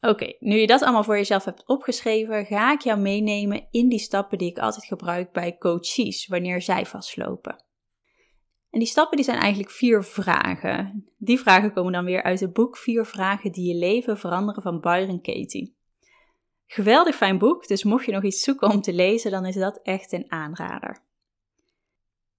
Oké, 0.00 0.36
nu 0.38 0.56
je 0.56 0.66
dat 0.66 0.82
allemaal 0.82 1.04
voor 1.04 1.16
jezelf 1.16 1.44
hebt 1.44 1.66
opgeschreven, 1.66 2.46
ga 2.46 2.72
ik 2.72 2.80
jou 2.80 3.00
meenemen 3.00 3.66
in 3.70 3.88
die 3.88 3.98
stappen 3.98 4.38
die 4.38 4.50
ik 4.50 4.58
altijd 4.58 4.84
gebruik 4.84 5.32
bij 5.32 5.58
coaches 5.58 6.26
wanneer 6.26 6.62
zij 6.62 6.86
vastlopen. 6.86 7.64
En 8.74 8.80
die 8.80 8.88
stappen 8.88 9.16
die 9.16 9.24
zijn 9.24 9.38
eigenlijk 9.38 9.70
vier 9.70 10.04
vragen. 10.04 11.04
Die 11.18 11.38
vragen 11.38 11.72
komen 11.72 11.92
dan 11.92 12.04
weer 12.04 12.22
uit 12.22 12.40
het 12.40 12.52
boek 12.52 12.76
Vier 12.76 13.04
vragen 13.04 13.52
die 13.52 13.68
je 13.68 13.78
leven 13.78 14.18
veranderen 14.18 14.62
van 14.62 14.80
Byron 14.80 15.20
Katie. 15.20 15.76
Geweldig 16.66 17.16
fijn 17.16 17.38
boek, 17.38 17.66
dus 17.66 17.84
mocht 17.84 18.04
je 18.04 18.12
nog 18.12 18.22
iets 18.22 18.42
zoeken 18.42 18.70
om 18.70 18.80
te 18.80 18.92
lezen, 18.92 19.30
dan 19.30 19.46
is 19.46 19.54
dat 19.54 19.80
echt 19.82 20.12
een 20.12 20.24
aanrader. 20.28 21.02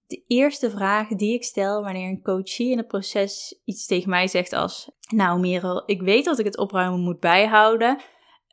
De 0.06 0.22
eerste 0.26 0.70
vraag 0.70 1.08
die 1.08 1.34
ik 1.34 1.44
stel 1.44 1.82
wanneer 1.82 2.08
een 2.08 2.22
coachie 2.22 2.70
in 2.70 2.78
het 2.78 2.88
proces 2.88 3.60
iets 3.64 3.86
tegen 3.86 4.10
mij 4.10 4.28
zegt 4.28 4.52
als: 4.52 4.90
Nou, 5.14 5.40
Merel, 5.40 5.82
ik 5.86 6.02
weet 6.02 6.24
dat 6.24 6.38
ik 6.38 6.44
het 6.44 6.58
opruimen 6.58 7.00
moet 7.00 7.20
bijhouden, 7.20 8.00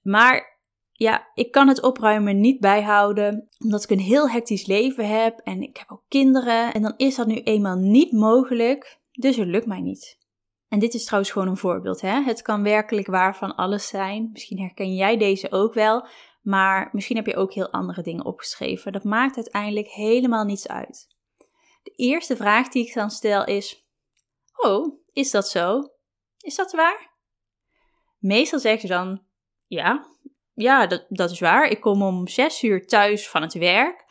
maar 0.04 0.53
ja, 0.96 1.28
ik 1.34 1.52
kan 1.52 1.68
het 1.68 1.82
opruimen 1.82 2.40
niet 2.40 2.60
bijhouden, 2.60 3.48
omdat 3.60 3.84
ik 3.84 3.90
een 3.90 4.00
heel 4.00 4.30
hectisch 4.30 4.66
leven 4.66 5.22
heb 5.22 5.40
en 5.40 5.62
ik 5.62 5.78
heb 5.78 5.92
ook 5.92 6.04
kinderen. 6.08 6.74
En 6.74 6.82
dan 6.82 6.94
is 6.98 7.16
dat 7.16 7.28
nu 7.28 7.36
eenmaal 7.36 7.78
niet 7.78 8.12
mogelijk, 8.12 9.00
dus 9.12 9.36
het 9.36 9.48
lukt 9.48 9.66
mij 9.66 9.82
niet. 9.82 10.22
En 10.68 10.80
dit 10.80 10.94
is 10.94 11.06
trouwens 11.06 11.32
gewoon 11.32 11.48
een 11.48 11.58
voorbeeld. 11.58 12.02
Hè? 12.02 12.22
Het 12.22 12.42
kan 12.42 12.64
werkelijk 12.64 13.08
waar 13.08 13.38
van 13.38 13.56
alles 13.56 13.88
zijn. 13.88 14.30
Misschien 14.32 14.60
herken 14.60 14.96
jij 14.96 15.18
deze 15.18 15.52
ook 15.52 15.74
wel, 15.74 16.08
maar 16.42 16.90
misschien 16.92 17.16
heb 17.16 17.26
je 17.26 17.36
ook 17.36 17.54
heel 17.54 17.72
andere 17.72 18.02
dingen 18.02 18.26
opgeschreven. 18.26 18.92
Dat 18.92 19.04
maakt 19.04 19.36
uiteindelijk 19.36 19.88
helemaal 19.88 20.44
niets 20.46 20.68
uit. 20.68 21.08
De 21.84 21.94
eerste 21.96 22.36
vraag 22.36 22.70
die 22.70 22.88
ik 22.88 22.94
dan 22.94 23.10
stel 23.10 23.46
is: 23.46 23.88
Oh, 24.54 25.04
is 25.14 25.32
dat 25.32 25.48
zo? 25.48 25.82
Is 26.38 26.56
dat 26.56 26.72
waar? 26.72 27.12
Meestal 28.20 28.60
zeg 28.60 28.82
je 28.82 28.88
dan: 28.88 29.22
Ja, 29.66 30.06
ja, 30.54 30.88
dat, 30.88 31.06
dat 31.10 31.32
is 31.32 31.40
waar. 31.40 31.70
Ik 31.70 31.82
kom 31.82 32.02
om 32.02 32.28
zes 32.28 32.64
uur 32.64 32.88
thuis 32.88 33.30
van 33.30 33.42
het 33.42 33.54
werk. 33.54 34.06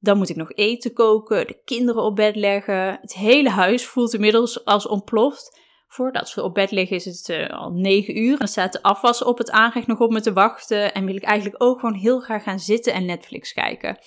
Dan 0.00 0.16
moet 0.16 0.28
ik 0.28 0.36
nog 0.36 0.52
eten 0.52 0.92
koken, 0.92 1.46
de 1.46 1.60
kinderen 1.64 2.02
op 2.02 2.16
bed 2.16 2.36
leggen. 2.36 2.98
Het 3.00 3.14
hele 3.14 3.50
huis 3.50 3.86
voelt 3.86 4.14
inmiddels 4.14 4.64
als 4.64 4.86
ontploft. 4.86 5.60
Voordat 5.88 6.28
ze 6.28 6.42
op 6.42 6.54
bed 6.54 6.70
liggen 6.70 6.96
is 6.96 7.04
het 7.04 7.28
uh, 7.28 7.48
al 7.48 7.70
negen 7.70 8.18
uur. 8.18 8.38
Dan 8.38 8.48
staat 8.48 8.72
de 8.72 8.82
afwas 8.82 9.24
op 9.24 9.38
het 9.38 9.50
aanrecht 9.50 9.86
nog 9.86 9.98
op 9.98 10.10
me 10.10 10.20
te 10.20 10.32
wachten. 10.32 10.94
En 10.94 11.04
wil 11.04 11.16
ik 11.16 11.22
eigenlijk 11.22 11.62
ook 11.62 11.80
gewoon 11.80 11.94
heel 11.94 12.20
graag 12.20 12.42
gaan 12.42 12.58
zitten 12.58 12.92
en 12.92 13.04
Netflix 13.04 13.52
kijken. 13.52 13.98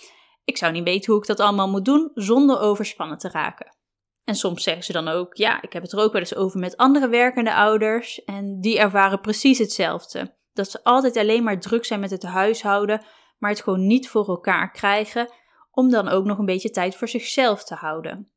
Ik 0.43 0.57
zou 0.57 0.71
niet 0.71 0.83
weten 0.83 1.11
hoe 1.11 1.21
ik 1.21 1.27
dat 1.27 1.39
allemaal 1.39 1.69
moet 1.69 1.85
doen 1.85 2.11
zonder 2.13 2.59
overspannen 2.59 3.17
te 3.17 3.29
raken. 3.29 3.77
En 4.23 4.35
soms 4.35 4.63
zeggen 4.63 4.83
ze 4.83 4.91
dan 4.91 5.07
ook: 5.07 5.35
Ja, 5.35 5.61
ik 5.61 5.73
heb 5.73 5.81
het 5.81 5.91
er 5.91 5.99
ook 5.99 6.11
wel 6.11 6.21
eens 6.21 6.35
over 6.35 6.59
met 6.59 6.77
andere 6.77 7.07
werkende 7.07 7.53
ouders. 7.53 8.23
En 8.23 8.59
die 8.59 8.79
ervaren 8.79 9.21
precies 9.21 9.57
hetzelfde. 9.57 10.39
Dat 10.61 10.71
ze 10.71 10.83
altijd 10.83 11.17
alleen 11.17 11.43
maar 11.43 11.59
druk 11.59 11.85
zijn 11.85 11.99
met 11.99 12.11
het 12.11 12.23
huishouden, 12.23 13.01
maar 13.37 13.49
het 13.49 13.61
gewoon 13.61 13.87
niet 13.87 14.09
voor 14.09 14.27
elkaar 14.27 14.71
krijgen. 14.71 15.31
Om 15.71 15.89
dan 15.89 16.07
ook 16.07 16.25
nog 16.25 16.37
een 16.37 16.45
beetje 16.45 16.69
tijd 16.69 16.95
voor 16.95 17.07
zichzelf 17.07 17.63
te 17.63 17.75
houden. 17.75 18.31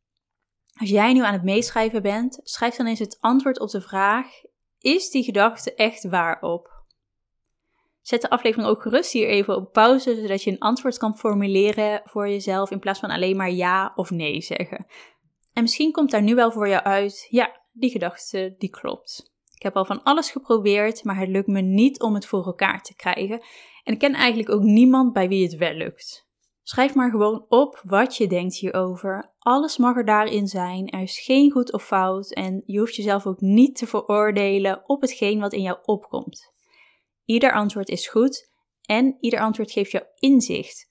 Als 0.81 0.91
jij 0.91 1.13
nu 1.13 1.25
aan 1.25 1.33
het 1.33 1.43
meeschrijven 1.43 2.03
bent, 2.03 2.41
schrijf 2.43 2.77
dan 2.77 2.87
eens 2.87 2.99
het 2.99 3.17
antwoord 3.21 3.61
op 3.61 3.71
de 3.71 3.81
vraag: 3.81 4.27
Is 4.79 5.11
die 5.11 5.25
gedachte 5.25 5.75
echt 5.75 6.09
waar 6.09 6.43
op? 6.43 6.85
Zet 8.01 8.23
de 8.23 8.31
aflevering 8.31 8.69
ook 8.69 8.83
gerust 8.83 9.13
hier 9.13 9.29
even 9.29 9.57
op 9.57 9.73
pauze, 9.73 10.15
zodat 10.15 10.43
je 10.43 10.51
een 10.51 10.59
antwoord 10.59 10.99
kan 10.99 11.19
formuleren 11.19 12.03
voor 12.05 12.29
jezelf 12.29 12.71
in 12.71 12.79
plaats 12.79 13.01
van 13.01 13.11
alleen 13.11 13.37
maar 13.37 13.51
ja 13.51 13.93
of 13.95 14.11
nee 14.11 14.41
zeggen. 14.41 14.87
En 15.53 15.63
misschien 15.63 15.93
komt 15.93 16.11
daar 16.11 16.23
nu 16.23 16.35
wel 16.35 16.53
voor 16.53 16.69
jou 16.69 16.83
uit, 16.83 17.27
ja, 17.31 17.61
die 17.73 17.91
gedachte, 17.91 18.55
die 18.59 18.71
klopt. 18.71 19.34
Ik 19.65 19.73
heb 19.75 19.79
al 19.79 19.97
van 19.97 20.03
alles 20.03 20.31
geprobeerd, 20.31 21.05
maar 21.05 21.19
het 21.19 21.29
lukt 21.29 21.47
me 21.47 21.61
niet 21.61 22.01
om 22.01 22.15
het 22.15 22.27
voor 22.27 22.47
elkaar 22.47 22.83
te 22.83 22.97
krijgen. 22.97 23.43
En 23.85 23.93
ik 23.93 23.99
ken 23.99 24.15
eigenlijk 24.15 24.51
ook 24.51 24.63
niemand 24.63 25.13
bij 25.13 25.29
wie 25.29 25.43
het 25.43 25.57
wel 25.57 25.73
lukt. 25.73 26.29
Schrijf 26.63 26.95
maar 26.95 27.11
gewoon 27.11 27.47
op 27.49 27.81
wat 27.85 28.17
je 28.17 28.27
denkt 28.27 28.57
hierover. 28.57 29.35
Alles 29.39 29.77
mag 29.77 29.97
er 29.97 30.05
daarin 30.05 30.47
zijn. 30.47 30.89
Er 30.89 31.01
is 31.01 31.21
geen 31.21 31.51
goed 31.51 31.73
of 31.73 31.85
fout 31.85 32.33
en 32.33 32.63
je 32.65 32.79
hoeft 32.79 32.95
jezelf 32.95 33.27
ook 33.27 33.41
niet 33.41 33.77
te 33.77 33.87
veroordelen 33.87 34.83
op 34.87 35.01
hetgeen 35.01 35.41
wat 35.41 35.53
in 35.53 35.63
jou 35.63 35.79
opkomt. 35.83 36.53
Ieder 37.25 37.53
antwoord 37.53 37.89
is 37.89 38.09
goed 38.09 38.51
en 38.83 39.17
ieder 39.21 39.41
antwoord 39.41 39.71
geeft 39.71 39.91
jou 39.91 40.05
inzicht. 40.15 40.89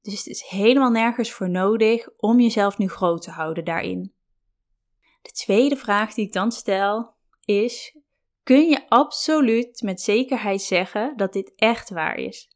Dus 0.00 0.18
het 0.18 0.26
is 0.26 0.42
helemaal 0.42 0.90
nergens 0.90 1.32
voor 1.32 1.50
nodig 1.50 2.08
om 2.16 2.40
jezelf 2.40 2.78
nu 2.78 2.88
groot 2.88 3.22
te 3.22 3.30
houden 3.30 3.64
daarin. 3.64 4.14
De 5.22 5.30
tweede 5.30 5.76
vraag 5.76 6.14
die 6.14 6.26
ik 6.26 6.32
dan 6.32 6.52
stel 6.52 7.11
is: 7.44 7.98
kun 8.42 8.68
je 8.68 8.88
absoluut 8.88 9.82
met 9.82 10.00
zekerheid 10.00 10.62
zeggen 10.62 11.16
dat 11.16 11.32
dit 11.32 11.52
echt 11.56 11.90
waar 11.90 12.16
is? 12.16 12.48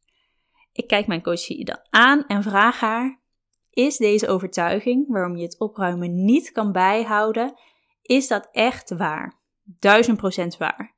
Ik 0.71 0.87
kijk 0.87 1.07
mijn 1.07 1.23
coachie 1.23 1.65
dan 1.65 1.79
aan 1.89 2.25
en 2.25 2.43
vraag 2.43 2.79
haar: 2.79 3.21
is 3.69 3.97
deze 3.97 4.27
overtuiging 4.27 5.07
waarom 5.07 5.35
je 5.35 5.43
het 5.43 5.59
opruimen 5.59 6.25
niet 6.25 6.51
kan 6.51 6.71
bijhouden, 6.71 7.53
is 8.01 8.27
dat 8.27 8.47
echt 8.51 8.89
waar? 8.89 9.39
Duizend 9.63 10.17
procent 10.17 10.57
waar. 10.57 10.95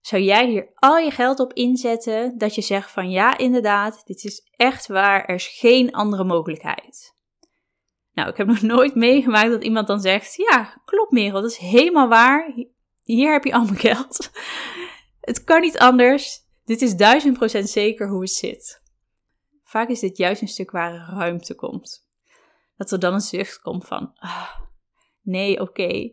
Zou 0.00 0.22
jij 0.22 0.46
hier 0.46 0.70
al 0.74 0.96
je 0.98 1.10
geld 1.10 1.40
op 1.40 1.52
inzetten 1.52 2.38
dat 2.38 2.54
je 2.54 2.62
zegt 2.62 2.90
van 2.90 3.10
ja, 3.10 3.38
inderdaad, 3.38 4.06
dit 4.06 4.24
is 4.24 4.48
echt 4.56 4.86
waar, 4.86 5.24
er 5.24 5.34
is 5.34 5.46
geen 5.46 5.92
andere 5.92 6.24
mogelijkheid? 6.24 7.16
Nou, 8.12 8.30
ik 8.30 8.36
heb 8.36 8.46
nog 8.46 8.62
nooit 8.62 8.94
meegemaakt 8.94 9.50
dat 9.50 9.64
iemand 9.64 9.86
dan 9.86 10.00
zegt: 10.00 10.34
Ja, 10.36 10.80
klopt, 10.84 11.12
Merel, 11.12 11.40
dat 11.40 11.50
is 11.50 11.56
helemaal 11.56 12.08
waar. 12.08 12.54
Hier 13.14 13.32
heb 13.32 13.44
je 13.44 13.52
al 13.52 13.64
mijn 13.64 13.76
geld. 13.76 14.30
Het 15.20 15.44
kan 15.44 15.60
niet 15.60 15.78
anders. 15.78 16.40
Dit 16.64 16.82
is 16.82 16.96
duizend 16.96 17.38
procent 17.38 17.68
zeker 17.68 18.08
hoe 18.08 18.20
het 18.20 18.30
zit. 18.30 18.82
Vaak 19.64 19.88
is 19.88 20.00
dit 20.00 20.16
juist 20.16 20.42
een 20.42 20.48
stuk 20.48 20.70
waar 20.70 21.08
ruimte 21.10 21.54
komt. 21.54 22.06
Dat 22.76 22.90
er 22.90 22.98
dan 22.98 23.14
een 23.14 23.20
zucht 23.20 23.60
komt 23.60 23.86
van: 23.86 24.12
ah, 24.14 24.50
Nee, 25.22 25.60
oké. 25.60 26.10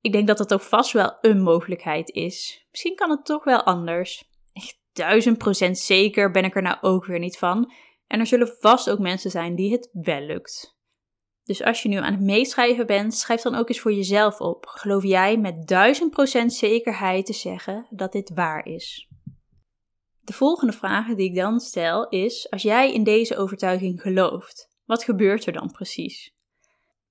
Ik 0.00 0.12
denk 0.12 0.26
dat 0.26 0.38
dat 0.38 0.52
ook 0.52 0.60
vast 0.60 0.92
wel 0.92 1.18
een 1.20 1.42
mogelijkheid 1.42 2.10
is. 2.10 2.66
Misschien 2.70 2.94
kan 2.94 3.10
het 3.10 3.24
toch 3.24 3.44
wel 3.44 3.62
anders. 3.62 4.30
Echt 4.52 4.78
duizend 4.92 5.38
procent 5.38 5.78
zeker 5.78 6.30
ben 6.30 6.44
ik 6.44 6.56
er 6.56 6.62
nou 6.62 6.76
ook 6.80 7.04
weer 7.04 7.18
niet 7.18 7.38
van. 7.38 7.72
En 8.06 8.20
er 8.20 8.26
zullen 8.26 8.56
vast 8.60 8.90
ook 8.90 8.98
mensen 8.98 9.30
zijn 9.30 9.54
die 9.54 9.72
het 9.72 9.88
wel 9.92 10.20
lukt. 10.20 10.75
Dus 11.46 11.62
als 11.62 11.82
je 11.82 11.88
nu 11.88 11.96
aan 11.96 12.12
het 12.12 12.22
meeschrijven 12.22 12.86
bent, 12.86 13.14
schrijf 13.14 13.42
dan 13.42 13.54
ook 13.54 13.68
eens 13.68 13.80
voor 13.80 13.92
jezelf 13.92 14.40
op. 14.40 14.66
Geloof 14.66 15.02
jij 15.02 15.36
met 15.38 15.66
duizend 15.66 16.10
procent 16.10 16.54
zekerheid 16.54 17.26
te 17.26 17.32
zeggen 17.32 17.86
dat 17.90 18.12
dit 18.12 18.30
waar 18.34 18.66
is? 18.66 19.08
De 20.20 20.32
volgende 20.32 20.72
vraag 20.72 21.14
die 21.14 21.28
ik 21.28 21.34
dan 21.34 21.60
stel 21.60 22.08
is: 22.08 22.50
als 22.50 22.62
jij 22.62 22.92
in 22.92 23.04
deze 23.04 23.36
overtuiging 23.36 24.00
gelooft, 24.00 24.68
wat 24.84 25.04
gebeurt 25.04 25.46
er 25.46 25.52
dan 25.52 25.70
precies? 25.70 26.34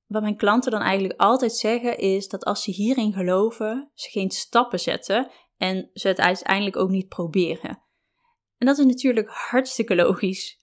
Wat 0.05 0.21
mijn 0.21 0.37
klanten 0.37 0.71
dan 0.71 0.81
eigenlijk 0.81 1.19
altijd 1.19 1.53
zeggen 1.53 1.97
is 1.97 2.27
dat 2.27 2.43
als 2.45 2.63
ze 2.63 2.71
hierin 2.71 3.13
geloven, 3.13 3.91
ze 3.93 4.09
geen 4.09 4.31
stappen 4.31 4.79
zetten 4.79 5.31
en 5.57 5.89
ze 5.93 6.07
het 6.07 6.19
uiteindelijk 6.19 6.77
ook 6.77 6.89
niet 6.89 7.07
proberen. 7.07 7.83
En 8.57 8.67
dat 8.67 8.77
is 8.77 8.85
natuurlijk 8.85 9.29
hartstikke 9.29 9.95
logisch. 9.95 10.59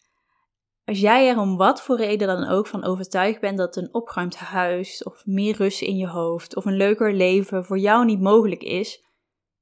Als 0.85 1.01
jij 1.01 1.29
er 1.29 1.39
om 1.39 1.57
wat 1.57 1.83
voor 1.83 1.97
reden 1.97 2.27
dan 2.27 2.49
ook 2.49 2.67
van 2.67 2.85
overtuigd 2.85 3.41
bent 3.41 3.59
dat 3.59 3.77
een 3.77 3.95
opgeruimd 3.95 4.37
huis 4.37 5.03
of 5.03 5.27
meer 5.27 5.57
rust 5.57 5.83
in 5.83 5.97
je 5.97 6.09
hoofd 6.09 6.57
of 6.57 6.65
een 6.65 6.77
leuker 6.77 7.15
leven 7.15 7.65
voor 7.65 7.79
jou 7.79 8.05
niet 8.05 8.21
mogelijk 8.21 8.63
is, 8.63 9.05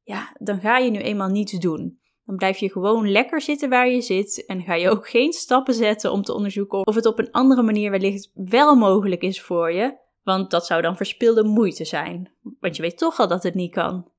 ja, 0.03 0.37
dan 0.39 0.61
ga 0.61 0.79
je 0.79 0.91
nu 0.91 0.99
eenmaal 0.99 1.29
niets 1.29 1.53
doen. 1.53 1.99
Dan 2.25 2.37
blijf 2.37 2.59
je 2.59 2.71
gewoon 2.71 3.11
lekker 3.11 3.41
zitten 3.41 3.69
waar 3.69 3.89
je 3.89 4.01
zit 4.01 4.45
en 4.47 4.63
ga 4.63 4.75
je 4.75 4.91
ook 4.91 5.09
geen 5.09 5.33
stappen 5.33 5.75
zetten 5.75 6.13
om 6.13 6.23
te 6.23 6.35
onderzoeken 6.35 6.87
of 6.87 6.95
het 6.95 7.07
op 7.07 7.19
een 7.19 7.31
andere 7.31 7.63
manier 7.63 7.91
wellicht 7.91 8.31
wel 8.35 8.75
mogelijk 8.75 9.23
is 9.23 9.43
voor 9.43 9.73
je, 9.73 9.99
want 10.23 10.51
dat 10.51 10.67
zou 10.67 10.83
dan 10.83 10.97
verspilde 10.97 11.45
moeite 11.45 11.85
zijn, 11.85 12.33
want 12.61 12.77
je 12.77 12.83
weet 12.83 12.99
toch 12.99 13.19
al 13.19 13.29
dat 13.29 13.43
het 13.43 13.55
niet 13.55 13.73
kan. 13.73 14.11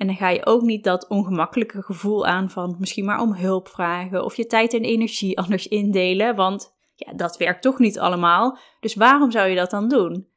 En 0.00 0.06
dan 0.06 0.16
ga 0.16 0.28
je 0.28 0.46
ook 0.46 0.62
niet 0.62 0.84
dat 0.84 1.08
ongemakkelijke 1.08 1.82
gevoel 1.82 2.26
aan 2.26 2.50
van 2.50 2.76
misschien 2.78 3.04
maar 3.04 3.20
om 3.20 3.34
hulp 3.34 3.68
vragen 3.68 4.24
of 4.24 4.36
je 4.36 4.46
tijd 4.46 4.74
en 4.74 4.82
energie 4.82 5.38
anders 5.42 5.68
indelen, 5.68 6.34
want 6.36 6.74
ja, 6.94 7.12
dat 7.12 7.36
werkt 7.36 7.62
toch 7.62 7.78
niet 7.78 7.98
allemaal. 7.98 8.58
Dus 8.80 8.94
waarom 8.94 9.30
zou 9.30 9.48
je 9.48 9.56
dat 9.56 9.70
dan 9.70 9.88
doen? 9.88 10.28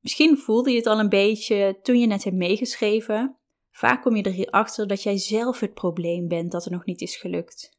Misschien 0.00 0.38
voelde 0.38 0.70
je 0.70 0.76
het 0.76 0.86
al 0.86 0.98
een 0.98 1.08
beetje 1.08 1.78
toen 1.82 1.98
je 1.98 2.06
net 2.06 2.24
hebt 2.24 2.36
meegeschreven, 2.36 3.38
Vaak 3.76 4.02
kom 4.02 4.16
je 4.16 4.46
erachter 4.46 4.86
dat 4.86 5.02
jij 5.02 5.18
zelf 5.18 5.60
het 5.60 5.74
probleem 5.74 6.28
bent 6.28 6.52
dat 6.52 6.64
er 6.64 6.70
nog 6.70 6.84
niet 6.84 7.00
is 7.00 7.16
gelukt. 7.16 7.78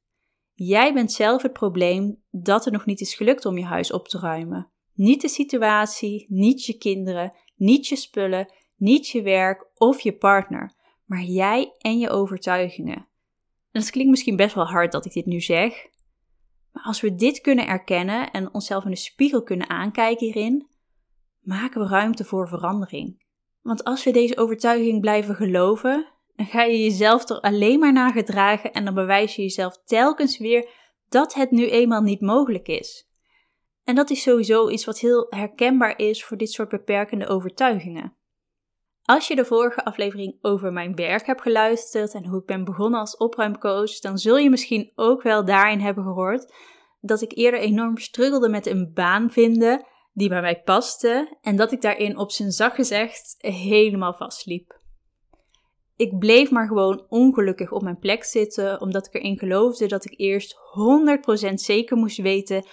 Jij 0.53 0.93
bent 0.93 1.11
zelf 1.11 1.41
het 1.41 1.53
probleem 1.53 2.23
dat 2.31 2.65
er 2.65 2.71
nog 2.71 2.85
niet 2.85 3.01
is 3.01 3.15
gelukt 3.15 3.45
om 3.45 3.57
je 3.57 3.63
huis 3.63 3.91
op 3.91 4.07
te 4.07 4.19
ruimen. 4.19 4.71
Niet 4.93 5.21
de 5.21 5.27
situatie, 5.27 6.25
niet 6.29 6.65
je 6.65 6.77
kinderen, 6.77 7.33
niet 7.55 7.87
je 7.87 7.95
spullen, 7.95 8.53
niet 8.75 9.07
je 9.07 9.21
werk 9.21 9.67
of 9.75 9.99
je 9.99 10.17
partner, 10.17 10.74
maar 11.05 11.21
jij 11.21 11.75
en 11.77 11.99
je 11.99 12.09
overtuigingen. 12.09 13.07
En 13.71 13.81
het 13.81 13.89
klinkt 13.89 14.11
misschien 14.11 14.35
best 14.35 14.55
wel 14.55 14.65
hard 14.65 14.91
dat 14.91 15.05
ik 15.05 15.13
dit 15.13 15.25
nu 15.25 15.41
zeg, 15.41 15.87
maar 16.71 16.83
als 16.83 17.01
we 17.01 17.15
dit 17.15 17.41
kunnen 17.41 17.67
erkennen 17.67 18.31
en 18.31 18.53
onszelf 18.53 18.83
in 18.83 18.89
de 18.89 18.95
spiegel 18.95 19.43
kunnen 19.43 19.69
aankijken 19.69 20.25
hierin, 20.25 20.67
maken 21.41 21.81
we 21.81 21.87
ruimte 21.87 22.23
voor 22.23 22.47
verandering. 22.47 23.23
Want 23.61 23.83
als 23.83 24.03
we 24.03 24.11
deze 24.11 24.37
overtuiging 24.37 25.01
blijven 25.01 25.35
geloven, 25.35 26.07
dan 26.35 26.45
ga 26.45 26.63
je 26.63 26.83
jezelf 26.83 27.29
er 27.29 27.39
alleen 27.39 27.79
maar 27.79 27.93
naar 27.93 28.11
gedragen 28.11 28.73
en 28.73 28.85
dan 28.85 28.93
bewijs 28.93 29.35
je 29.35 29.41
jezelf 29.41 29.81
telkens 29.85 30.37
weer 30.37 30.69
dat 31.09 31.33
het 31.33 31.51
nu 31.51 31.69
eenmaal 31.69 32.01
niet 32.01 32.21
mogelijk 32.21 32.67
is. 32.67 33.09
En 33.83 33.95
dat 33.95 34.09
is 34.09 34.21
sowieso 34.21 34.69
iets 34.69 34.85
wat 34.85 34.99
heel 34.99 35.27
herkenbaar 35.29 35.99
is 35.99 36.23
voor 36.23 36.37
dit 36.37 36.51
soort 36.51 36.69
beperkende 36.69 37.27
overtuigingen. 37.27 38.15
Als 39.05 39.27
je 39.27 39.35
de 39.35 39.45
vorige 39.45 39.83
aflevering 39.83 40.37
over 40.41 40.73
mijn 40.73 40.95
werk 40.95 41.25
hebt 41.25 41.41
geluisterd 41.41 42.13
en 42.13 42.25
hoe 42.25 42.39
ik 42.39 42.45
ben 42.45 42.63
begonnen 42.63 42.99
als 42.99 43.17
opruimcoach, 43.17 43.99
dan 43.99 44.17
zul 44.17 44.37
je 44.37 44.49
misschien 44.49 44.91
ook 44.95 45.21
wel 45.21 45.45
daarin 45.45 45.79
hebben 45.79 46.03
gehoord 46.03 46.53
dat 47.01 47.21
ik 47.21 47.37
eerder 47.37 47.59
enorm 47.59 47.97
struggelde 47.97 48.49
met 48.49 48.65
een 48.65 48.91
baan 48.93 49.31
vinden 49.31 49.85
die 50.13 50.29
bij 50.29 50.41
mij 50.41 50.61
paste 50.61 51.37
en 51.41 51.55
dat 51.55 51.71
ik 51.71 51.81
daarin 51.81 52.17
op 52.17 52.31
zijn 52.31 52.51
zacht 52.51 52.75
gezegd 52.75 53.35
helemaal 53.37 54.13
vastliep. 54.13 54.79
Ik 55.95 56.19
bleef 56.19 56.51
maar 56.51 56.67
gewoon 56.67 57.05
ongelukkig 57.09 57.71
op 57.71 57.81
mijn 57.81 57.99
plek 57.99 58.23
zitten, 58.23 58.81
omdat 58.81 59.07
ik 59.07 59.13
erin 59.13 59.37
geloofde 59.37 59.87
dat 59.87 60.05
ik 60.05 60.19
eerst 60.19 60.55
100% 61.49 61.53
zeker 61.53 61.97
moest 61.97 62.21
weten 62.21 62.67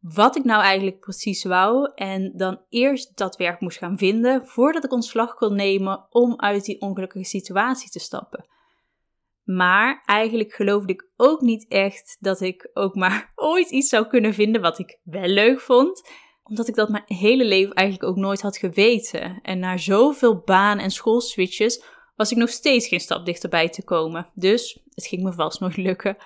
wat 0.00 0.36
ik 0.36 0.44
nou 0.44 0.62
eigenlijk 0.62 1.00
precies 1.00 1.44
wou 1.44 1.90
en 1.94 2.32
dan 2.36 2.60
eerst 2.68 3.16
dat 3.16 3.36
werk 3.36 3.60
moest 3.60 3.78
gaan 3.78 3.98
vinden 3.98 4.46
voordat 4.46 4.84
ik 4.84 4.92
ontslag 4.92 5.34
kon 5.34 5.54
nemen 5.54 6.06
om 6.10 6.40
uit 6.40 6.64
die 6.64 6.80
ongelukkige 6.80 7.24
situatie 7.24 7.90
te 7.90 7.98
stappen. 7.98 8.46
Maar 9.44 10.02
eigenlijk 10.04 10.52
geloofde 10.52 10.92
ik 10.92 11.08
ook 11.16 11.40
niet 11.40 11.66
echt 11.68 12.16
dat 12.20 12.40
ik 12.40 12.70
ook 12.72 12.94
maar 12.94 13.32
ooit 13.34 13.70
iets 13.70 13.88
zou 13.88 14.06
kunnen 14.06 14.34
vinden 14.34 14.60
wat 14.60 14.78
ik 14.78 14.98
wel 15.02 15.28
leuk 15.28 15.60
vond 15.60 16.02
omdat 16.48 16.68
ik 16.68 16.74
dat 16.74 16.88
mijn 16.88 17.04
hele 17.06 17.44
leven 17.44 17.74
eigenlijk 17.74 18.10
ook 18.10 18.16
nooit 18.16 18.40
had 18.40 18.56
geweten. 18.56 19.38
En 19.42 19.58
na 19.58 19.76
zoveel 19.76 20.42
baan- 20.44 20.78
en 20.78 20.90
schoolswitches 20.90 21.82
was 22.16 22.30
ik 22.30 22.36
nog 22.36 22.48
steeds 22.48 22.88
geen 22.88 23.00
stap 23.00 23.26
dichterbij 23.26 23.68
te 23.68 23.84
komen. 23.84 24.30
Dus 24.34 24.80
het 24.90 25.06
ging 25.06 25.22
me 25.22 25.32
vast 25.32 25.60
nog 25.60 25.76
lukken. 25.76 26.16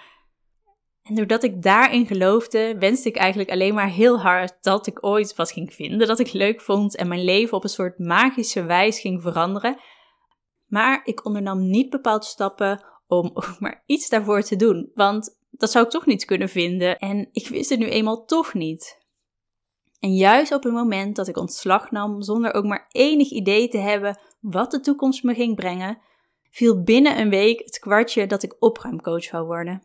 En 1.03 1.15
doordat 1.15 1.43
ik 1.43 1.63
daarin 1.63 2.07
geloofde, 2.07 2.79
wenste 2.79 3.09
ik 3.09 3.17
eigenlijk 3.17 3.51
alleen 3.51 3.75
maar 3.75 3.89
heel 3.89 4.21
hard 4.21 4.57
dat 4.61 4.87
ik 4.87 5.05
ooit 5.07 5.35
wat 5.35 5.53
ging 5.53 5.75
vinden 5.75 6.07
dat 6.07 6.19
ik 6.19 6.33
leuk 6.33 6.61
vond 6.61 6.97
en 6.97 7.09
mijn 7.09 7.25
leven 7.25 7.57
op 7.57 7.63
een 7.63 7.71
soort 7.71 7.99
magische 7.99 8.65
wijze 8.65 9.01
ging 9.01 9.23
veranderen. 9.23 9.81
Maar 10.67 11.01
ik 11.05 11.25
ondernam 11.25 11.71
niet 11.71 11.91
bepaalde 11.91 12.25
stappen 12.25 12.85
om 13.07 13.31
ook 13.35 13.57
maar 13.59 13.83
iets 13.87 14.09
daarvoor 14.09 14.43
te 14.43 14.57
doen, 14.57 14.91
want 14.95 15.39
dat 15.51 15.71
zou 15.71 15.85
ik 15.85 15.91
toch 15.91 16.07
niet 16.07 16.25
kunnen 16.25 16.49
vinden 16.49 16.99
en 16.99 17.29
ik 17.33 17.49
wist 17.49 17.71
het 17.71 17.79
nu 17.79 17.87
eenmaal 17.87 18.25
toch 18.25 18.55
niet. 18.55 19.01
En 20.01 20.15
juist 20.15 20.53
op 20.53 20.63
het 20.63 20.73
moment 20.73 21.17
dat 21.17 21.29
ik 21.29 21.37
ontslag 21.37 21.91
nam, 21.91 22.23
zonder 22.23 22.55
ook 22.55 22.65
maar 22.65 22.87
enig 22.89 23.31
idee 23.31 23.69
te 23.69 23.79
hebben 23.79 24.19
wat 24.41 24.71
de 24.71 24.81
toekomst 24.81 25.23
me 25.23 25.35
ging 25.35 25.57
brengen, 25.57 25.99
viel 26.51 26.83
binnen 26.83 27.19
een 27.19 27.31
week 27.31 27.59
het 27.59 27.79
kwartje 27.79 28.27
dat 28.27 28.43
ik 28.43 28.57
opruimcoach 28.59 29.23
zou 29.23 29.47
worden. 29.47 29.83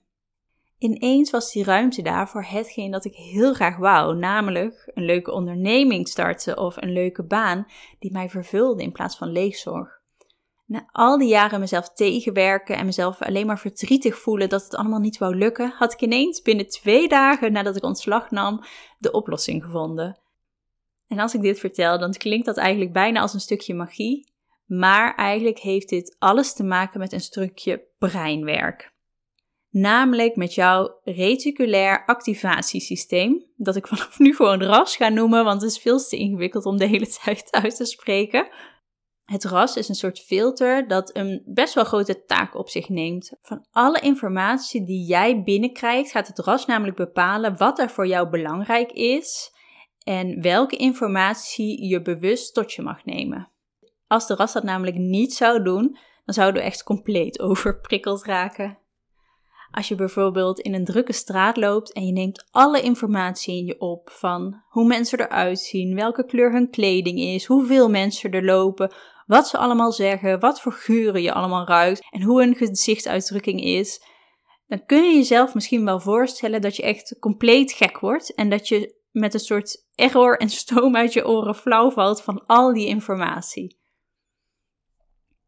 Ineens 0.77 1.31
was 1.31 1.51
die 1.51 1.63
ruimte 1.63 2.01
daar 2.01 2.29
voor 2.29 2.43
hetgeen 2.43 2.91
dat 2.91 3.05
ik 3.05 3.15
heel 3.15 3.53
graag 3.53 3.77
wou, 3.77 4.15
namelijk 4.15 4.91
een 4.93 5.05
leuke 5.05 5.31
onderneming 5.31 6.07
starten 6.07 6.57
of 6.57 6.77
een 6.77 6.91
leuke 6.91 7.24
baan 7.24 7.65
die 8.00 8.12
mij 8.12 8.29
vervulde 8.29 8.84
in 8.84 8.91
plaats 8.91 9.17
van 9.17 9.31
leegzorg. 9.31 9.96
Na 10.65 10.89
al 10.91 11.17
die 11.17 11.27
jaren 11.27 11.60
mezelf 11.60 11.93
tegenwerken 11.93 12.77
en 12.77 12.86
mezelf 12.86 13.22
alleen 13.22 13.46
maar 13.46 13.60
verdrietig 13.60 14.17
voelen 14.17 14.50
dat 14.50 14.63
het 14.63 14.75
allemaal 14.75 15.00
niet 15.00 15.17
wou 15.17 15.36
lukken, 15.36 15.74
had 15.77 15.93
ik 15.93 16.01
ineens 16.01 16.41
binnen 16.41 16.67
twee 16.67 17.07
dagen 17.07 17.51
nadat 17.51 17.75
ik 17.75 17.84
ontslag 17.84 18.31
nam 18.31 18.63
de 18.98 19.12
oplossing 19.12 19.63
gevonden. 19.63 20.19
En 21.07 21.19
als 21.19 21.34
ik 21.34 21.41
dit 21.41 21.60
vertel, 21.60 22.00
dan 22.00 22.12
klinkt 22.12 22.46
dat 22.46 22.57
eigenlijk 22.57 22.93
bijna 22.93 23.22
als 23.22 23.34
een 23.34 23.39
stukje 23.39 23.74
magie, 23.74 24.31
maar 24.65 25.15
eigenlijk 25.15 25.60
heeft 25.60 25.89
dit 25.89 26.15
alles 26.19 26.53
te 26.53 26.63
maken 26.63 27.00
met 27.00 27.12
een 27.12 27.22
stukje 27.22 27.88
breinwerk. 27.98 28.96
Namelijk 29.79 30.36
met 30.36 30.53
jouw 30.53 31.00
reticulair 31.03 32.05
activatiesysteem, 32.05 33.46
dat 33.55 33.75
ik 33.75 33.88
vanaf 33.88 34.19
nu 34.19 34.36
gewoon 34.36 34.63
RAS 34.63 34.96
ga 34.96 35.10
noemen, 35.10 35.43
want 35.43 35.62
het 35.62 35.72
is 35.72 35.77
veel 35.77 35.98
te 35.98 36.17
ingewikkeld 36.17 36.65
om 36.65 36.77
de 36.77 36.86
hele 36.86 37.07
tijd 37.24 37.48
uit 37.51 37.75
te 37.75 37.86
spreken. 37.86 38.48
Het 39.24 39.43
RAS 39.43 39.75
is 39.75 39.89
een 39.89 39.96
soort 39.96 40.19
filter 40.19 40.88
dat 40.88 41.15
een 41.15 41.41
best 41.46 41.74
wel 41.74 41.84
grote 41.84 42.24
taak 42.25 42.55
op 42.55 42.69
zich 42.69 42.89
neemt. 42.89 43.38
Van 43.41 43.67
alle 43.72 44.00
informatie 44.00 44.86
die 44.86 45.05
jij 45.05 45.43
binnenkrijgt, 45.43 46.12
gaat 46.12 46.27
het 46.27 46.39
RAS 46.39 46.65
namelijk 46.65 46.98
bepalen 46.98 47.57
wat 47.57 47.79
er 47.79 47.89
voor 47.89 48.07
jou 48.07 48.29
belangrijk 48.29 48.91
is 48.91 49.51
en 50.03 50.41
welke 50.41 50.75
informatie 50.75 51.88
je 51.88 52.01
bewust 52.01 52.53
tot 52.53 52.74
je 52.74 52.81
mag 52.81 53.05
nemen. 53.05 53.51
Als 54.07 54.27
de 54.27 54.36
RAS 54.36 54.53
dat 54.53 54.63
namelijk 54.63 54.98
niet 54.98 55.34
zou 55.34 55.63
doen, 55.63 55.98
dan 56.25 56.34
zouden 56.34 56.62
we 56.62 56.67
echt 56.67 56.84
compleet 56.84 57.39
overprikkeld 57.50 58.24
raken. 58.24 58.86
Als 59.71 59.88
je 59.88 59.95
bijvoorbeeld 59.95 60.59
in 60.59 60.74
een 60.74 60.86
drukke 60.86 61.13
straat 61.13 61.57
loopt 61.57 61.93
en 61.93 62.05
je 62.05 62.12
neemt 62.12 62.47
alle 62.51 62.81
informatie 62.81 63.57
in 63.57 63.65
je 63.65 63.79
op 63.79 64.09
van 64.09 64.63
hoe 64.69 64.88
mensen 64.88 65.19
eruit 65.19 65.59
zien, 65.59 65.95
welke 65.95 66.25
kleur 66.25 66.51
hun 66.51 66.69
kleding 66.69 67.19
is, 67.19 67.45
hoeveel 67.45 67.89
mensen 67.89 68.31
er 68.31 68.45
lopen, 68.45 68.93
wat 69.25 69.47
ze 69.47 69.57
allemaal 69.57 69.91
zeggen, 69.91 70.39
wat 70.39 70.62
voor 70.62 70.71
geuren 70.71 71.21
je 71.21 71.33
allemaal 71.33 71.65
ruikt 71.65 72.07
en 72.09 72.21
hoe 72.21 72.41
hun 72.41 72.55
gezichtsuitdrukking 72.55 73.63
is, 73.63 74.01
dan 74.67 74.86
kun 74.86 75.03
je 75.03 75.15
jezelf 75.15 75.53
misschien 75.53 75.86
wel 75.86 76.00
voorstellen 76.00 76.62
dat 76.62 76.75
je 76.75 76.83
echt 76.83 77.15
compleet 77.19 77.71
gek 77.71 78.00
wordt 78.00 78.33
en 78.36 78.50
dat 78.50 78.67
je 78.67 78.95
met 79.12 79.33
een 79.33 79.39
soort 79.39 79.86
error 79.95 80.38
en 80.39 80.50
stoom 80.50 80.95
uit 80.95 81.13
je 81.13 81.27
oren 81.27 81.55
flauw 81.55 81.91
valt 81.91 82.21
van 82.21 82.45
al 82.45 82.74
die 82.74 82.88
informatie. 82.88 83.77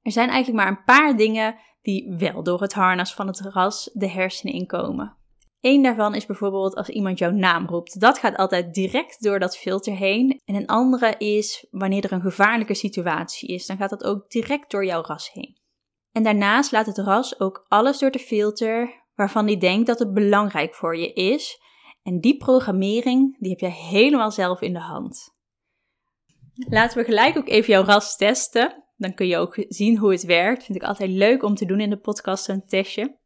Er 0.02 0.12
zijn 0.12 0.30
eigenlijk 0.30 0.64
maar 0.64 0.78
een 0.78 0.84
paar 0.84 1.18
dingen 1.18 1.56
die 1.82 2.16
wel 2.18 2.44
door 2.44 2.62
het 2.62 2.74
harnas 2.74 3.14
van 3.14 3.28
het 3.28 3.40
ras 3.40 3.90
de 3.94 4.10
hersenen 4.10 4.54
inkomen. 4.54 5.18
Eén 5.62 5.82
daarvan 5.82 6.16
is 6.16 6.26
bijvoorbeeld 6.26 6.76
als 6.76 6.90
iemand 6.90 7.20
jouw 7.20 7.32
naam 7.32 7.68
roept. 7.68 8.00
Dat 8.00 8.20
gaat 8.20 8.36
altijd 8.36 8.74
direct 8.74 9.24
door 9.24 9.40
dat 9.40 9.58
filter 9.58 9.96
heen. 9.96 10.42
En 10.46 10.56
een 10.56 10.68
andere 10.68 11.16
is 11.18 11.68
wanneer 11.72 12.04
er 12.04 12.12
een 12.12 12.22
gevaarlijke 12.22 12.74
situatie 12.74 13.50
is. 13.50 13.66
Dan 13.66 13.78
gaat 13.78 13.90
dat 13.90 14.04
ook 14.04 14.30
direct 14.30 14.72
door 14.72 14.86
jouw 14.86 15.02
ras 15.02 15.32
heen. 15.32 15.58
En 16.12 16.24
daarnaast 16.24 16.72
laat 16.72 16.86
het 16.86 16.98
ras 16.98 17.40
ook 17.40 17.66
alles 17.68 18.00
door 18.00 18.12
de 18.12 18.20
filter 18.20 19.08
waarvan 19.16 19.46
die 19.46 19.58
denkt 19.58 19.88
dat 19.88 20.00
het 20.00 20.14
belangrijk 20.14 20.76
voor 20.76 20.98
je 20.98 21.14
is. 21.14 21.62
En 22.04 22.20
die 22.20 22.38
programmering, 22.38 23.38
die 23.40 23.50
heb 23.50 23.60
je 23.60 23.68
helemaal 23.68 24.32
zelf 24.32 24.62
in 24.62 24.74
de 24.74 24.80
hand. 24.80 25.38
Laten 26.54 26.98
we 26.98 27.04
gelijk 27.04 27.38
ook 27.38 27.48
even 27.48 27.74
jouw 27.74 27.84
ras 27.84 28.18
testen. 28.18 28.84
Dan 29.00 29.14
kun 29.14 29.28
je 29.28 29.38
ook 29.38 29.66
zien 29.68 29.98
hoe 29.98 30.12
het 30.12 30.24
werkt. 30.24 30.64
Vind 30.64 30.78
ik 30.78 30.88
altijd 30.88 31.10
leuk 31.10 31.44
om 31.44 31.56
te 31.56 31.66
doen 31.66 31.80
in 31.80 31.90
de 31.90 31.98
podcast, 31.98 32.50
een 32.50 32.66
testje. 32.66 33.18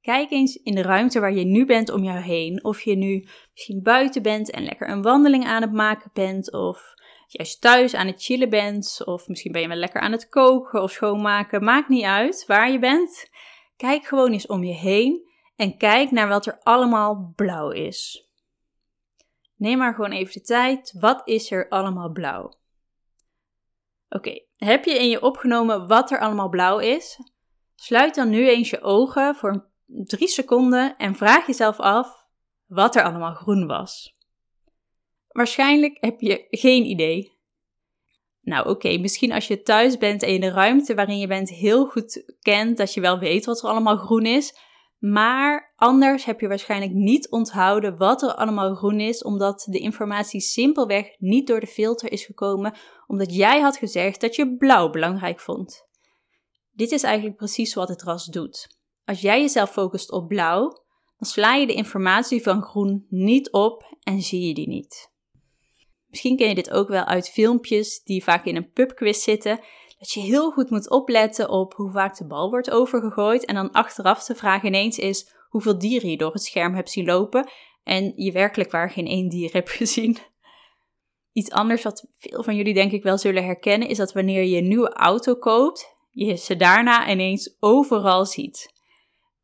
Kijk 0.00 0.30
eens 0.30 0.56
in 0.56 0.74
de 0.74 0.82
ruimte 0.82 1.20
waar 1.20 1.32
je 1.32 1.44
nu 1.44 1.66
bent 1.66 1.90
om 1.90 2.04
jou 2.04 2.18
heen. 2.18 2.64
Of 2.64 2.80
je 2.80 2.94
nu 2.94 3.28
misschien 3.52 3.82
buiten 3.82 4.22
bent 4.22 4.50
en 4.50 4.64
lekker 4.64 4.88
een 4.88 5.02
wandeling 5.02 5.44
aan 5.44 5.62
het 5.62 5.72
maken 5.72 6.10
bent. 6.12 6.52
Of 6.52 6.94
juist 7.26 7.60
thuis 7.60 7.94
aan 7.94 8.06
het 8.06 8.22
chillen 8.22 8.50
bent. 8.50 9.02
Of 9.04 9.28
misschien 9.28 9.52
ben 9.52 9.60
je 9.60 9.68
wel 9.68 9.76
lekker 9.76 10.00
aan 10.00 10.12
het 10.12 10.28
koken 10.28 10.82
of 10.82 10.90
schoonmaken. 10.90 11.64
Maakt 11.64 11.88
niet 11.88 12.04
uit 12.04 12.44
waar 12.46 12.70
je 12.70 12.78
bent. 12.78 13.30
Kijk 13.76 14.04
gewoon 14.04 14.32
eens 14.32 14.46
om 14.46 14.64
je 14.64 14.74
heen. 14.74 15.28
En 15.56 15.76
kijk 15.76 16.10
naar 16.10 16.28
wat 16.28 16.46
er 16.46 16.58
allemaal 16.62 17.32
blauw 17.36 17.70
is. 17.70 18.28
Neem 19.56 19.78
maar 19.78 19.94
gewoon 19.94 20.12
even 20.12 20.32
de 20.32 20.40
tijd. 20.40 20.94
Wat 21.00 21.22
is 21.24 21.50
er 21.50 21.68
allemaal 21.68 22.10
blauw? 22.10 22.52
Oké, 24.08 24.45
heb 24.56 24.84
je 24.84 24.98
in 24.98 25.08
je 25.08 25.22
opgenomen 25.22 25.86
wat 25.86 26.10
er 26.10 26.20
allemaal 26.20 26.48
blauw 26.48 26.78
is? 26.78 27.18
Sluit 27.74 28.14
dan 28.14 28.28
nu 28.28 28.48
eens 28.48 28.70
je 28.70 28.82
ogen 28.82 29.34
voor 29.34 29.70
drie 29.86 30.28
seconden 30.28 30.96
en 30.96 31.14
vraag 31.14 31.46
jezelf 31.46 31.80
af 31.80 32.24
wat 32.66 32.96
er 32.96 33.02
allemaal 33.02 33.34
groen 33.34 33.66
was. 33.66 34.16
Waarschijnlijk 35.28 35.96
heb 36.00 36.20
je 36.20 36.46
geen 36.50 36.84
idee. 36.84 37.34
Nou 38.40 38.68
oké, 38.68 38.98
misschien 38.98 39.32
als 39.32 39.46
je 39.46 39.62
thuis 39.62 39.98
bent 39.98 40.22
en 40.22 40.32
je 40.32 40.40
de 40.40 40.50
ruimte 40.50 40.94
waarin 40.94 41.18
je 41.18 41.26
bent 41.26 41.48
heel 41.48 41.86
goed 41.86 42.34
kent, 42.40 42.76
dat 42.76 42.94
je 42.94 43.00
wel 43.00 43.18
weet 43.18 43.44
wat 43.44 43.62
er 43.62 43.68
allemaal 43.68 43.96
groen 43.96 44.26
is. 44.26 44.54
Maar 44.98 45.72
anders 45.76 46.24
heb 46.24 46.40
je 46.40 46.48
waarschijnlijk 46.48 46.92
niet 46.92 47.30
onthouden 47.30 47.96
wat 47.96 48.22
er 48.22 48.34
allemaal 48.34 48.74
groen 48.74 49.00
is, 49.00 49.22
omdat 49.22 49.66
de 49.70 49.78
informatie 49.78 50.40
simpelweg 50.40 51.18
niet 51.18 51.46
door 51.46 51.60
de 51.60 51.66
filter 51.66 52.12
is 52.12 52.24
gekomen, 52.24 52.74
omdat 53.06 53.34
jij 53.34 53.60
had 53.60 53.76
gezegd 53.76 54.20
dat 54.20 54.36
je 54.36 54.56
blauw 54.56 54.90
belangrijk 54.90 55.40
vond. 55.40 55.86
Dit 56.72 56.90
is 56.90 57.02
eigenlijk 57.02 57.36
precies 57.36 57.74
wat 57.74 57.88
het 57.88 58.02
ras 58.02 58.26
doet. 58.26 58.78
Als 59.04 59.20
jij 59.20 59.40
jezelf 59.40 59.70
focust 59.70 60.10
op 60.10 60.28
blauw, 60.28 60.84
dan 61.18 61.28
sla 61.28 61.54
je 61.54 61.66
de 61.66 61.74
informatie 61.74 62.42
van 62.42 62.62
groen 62.62 63.06
niet 63.08 63.50
op 63.50 63.96
en 64.00 64.22
zie 64.22 64.46
je 64.46 64.54
die 64.54 64.68
niet. 64.68 65.14
Misschien 66.06 66.36
ken 66.36 66.48
je 66.48 66.54
dit 66.54 66.70
ook 66.70 66.88
wel 66.88 67.04
uit 67.04 67.28
filmpjes 67.28 68.02
die 68.02 68.24
vaak 68.24 68.44
in 68.44 68.56
een 68.56 68.70
pubquiz 68.70 69.22
zitten, 69.22 69.60
dat 69.98 70.10
je 70.10 70.20
heel 70.20 70.50
goed 70.50 70.70
moet 70.70 70.90
opletten 70.90 71.50
op 71.50 71.74
hoe 71.74 71.90
vaak 71.90 72.16
de 72.16 72.26
bal 72.26 72.50
wordt 72.50 72.70
overgegooid 72.70 73.44
en 73.44 73.54
dan 73.54 73.72
achteraf 73.72 74.24
de 74.24 74.34
vraag 74.34 74.62
ineens 74.62 74.98
is 74.98 75.34
hoeveel 75.48 75.78
dieren 75.78 76.10
je 76.10 76.16
door 76.16 76.32
het 76.32 76.42
scherm 76.42 76.74
hebt 76.74 76.90
zien 76.90 77.04
lopen 77.04 77.50
en 77.84 78.12
je 78.16 78.32
werkelijk 78.32 78.70
waar 78.70 78.90
geen 78.90 79.06
één 79.06 79.28
dier 79.28 79.52
hebt 79.52 79.70
gezien. 79.80 80.16
Iets 81.32 81.50
anders 81.50 81.82
wat 81.82 82.06
veel 82.18 82.42
van 82.42 82.56
jullie 82.56 82.74
denk 82.74 82.92
ik 82.92 83.02
wel 83.02 83.18
zullen 83.18 83.44
herkennen 83.44 83.88
is 83.88 83.96
dat 83.96 84.12
wanneer 84.12 84.42
je 84.42 84.56
een 84.56 84.68
nieuwe 84.68 84.92
auto 84.92 85.34
koopt, 85.34 85.96
je 86.10 86.36
ze 86.36 86.56
daarna 86.56 87.10
ineens 87.10 87.56
overal 87.60 88.24
ziet. 88.24 88.74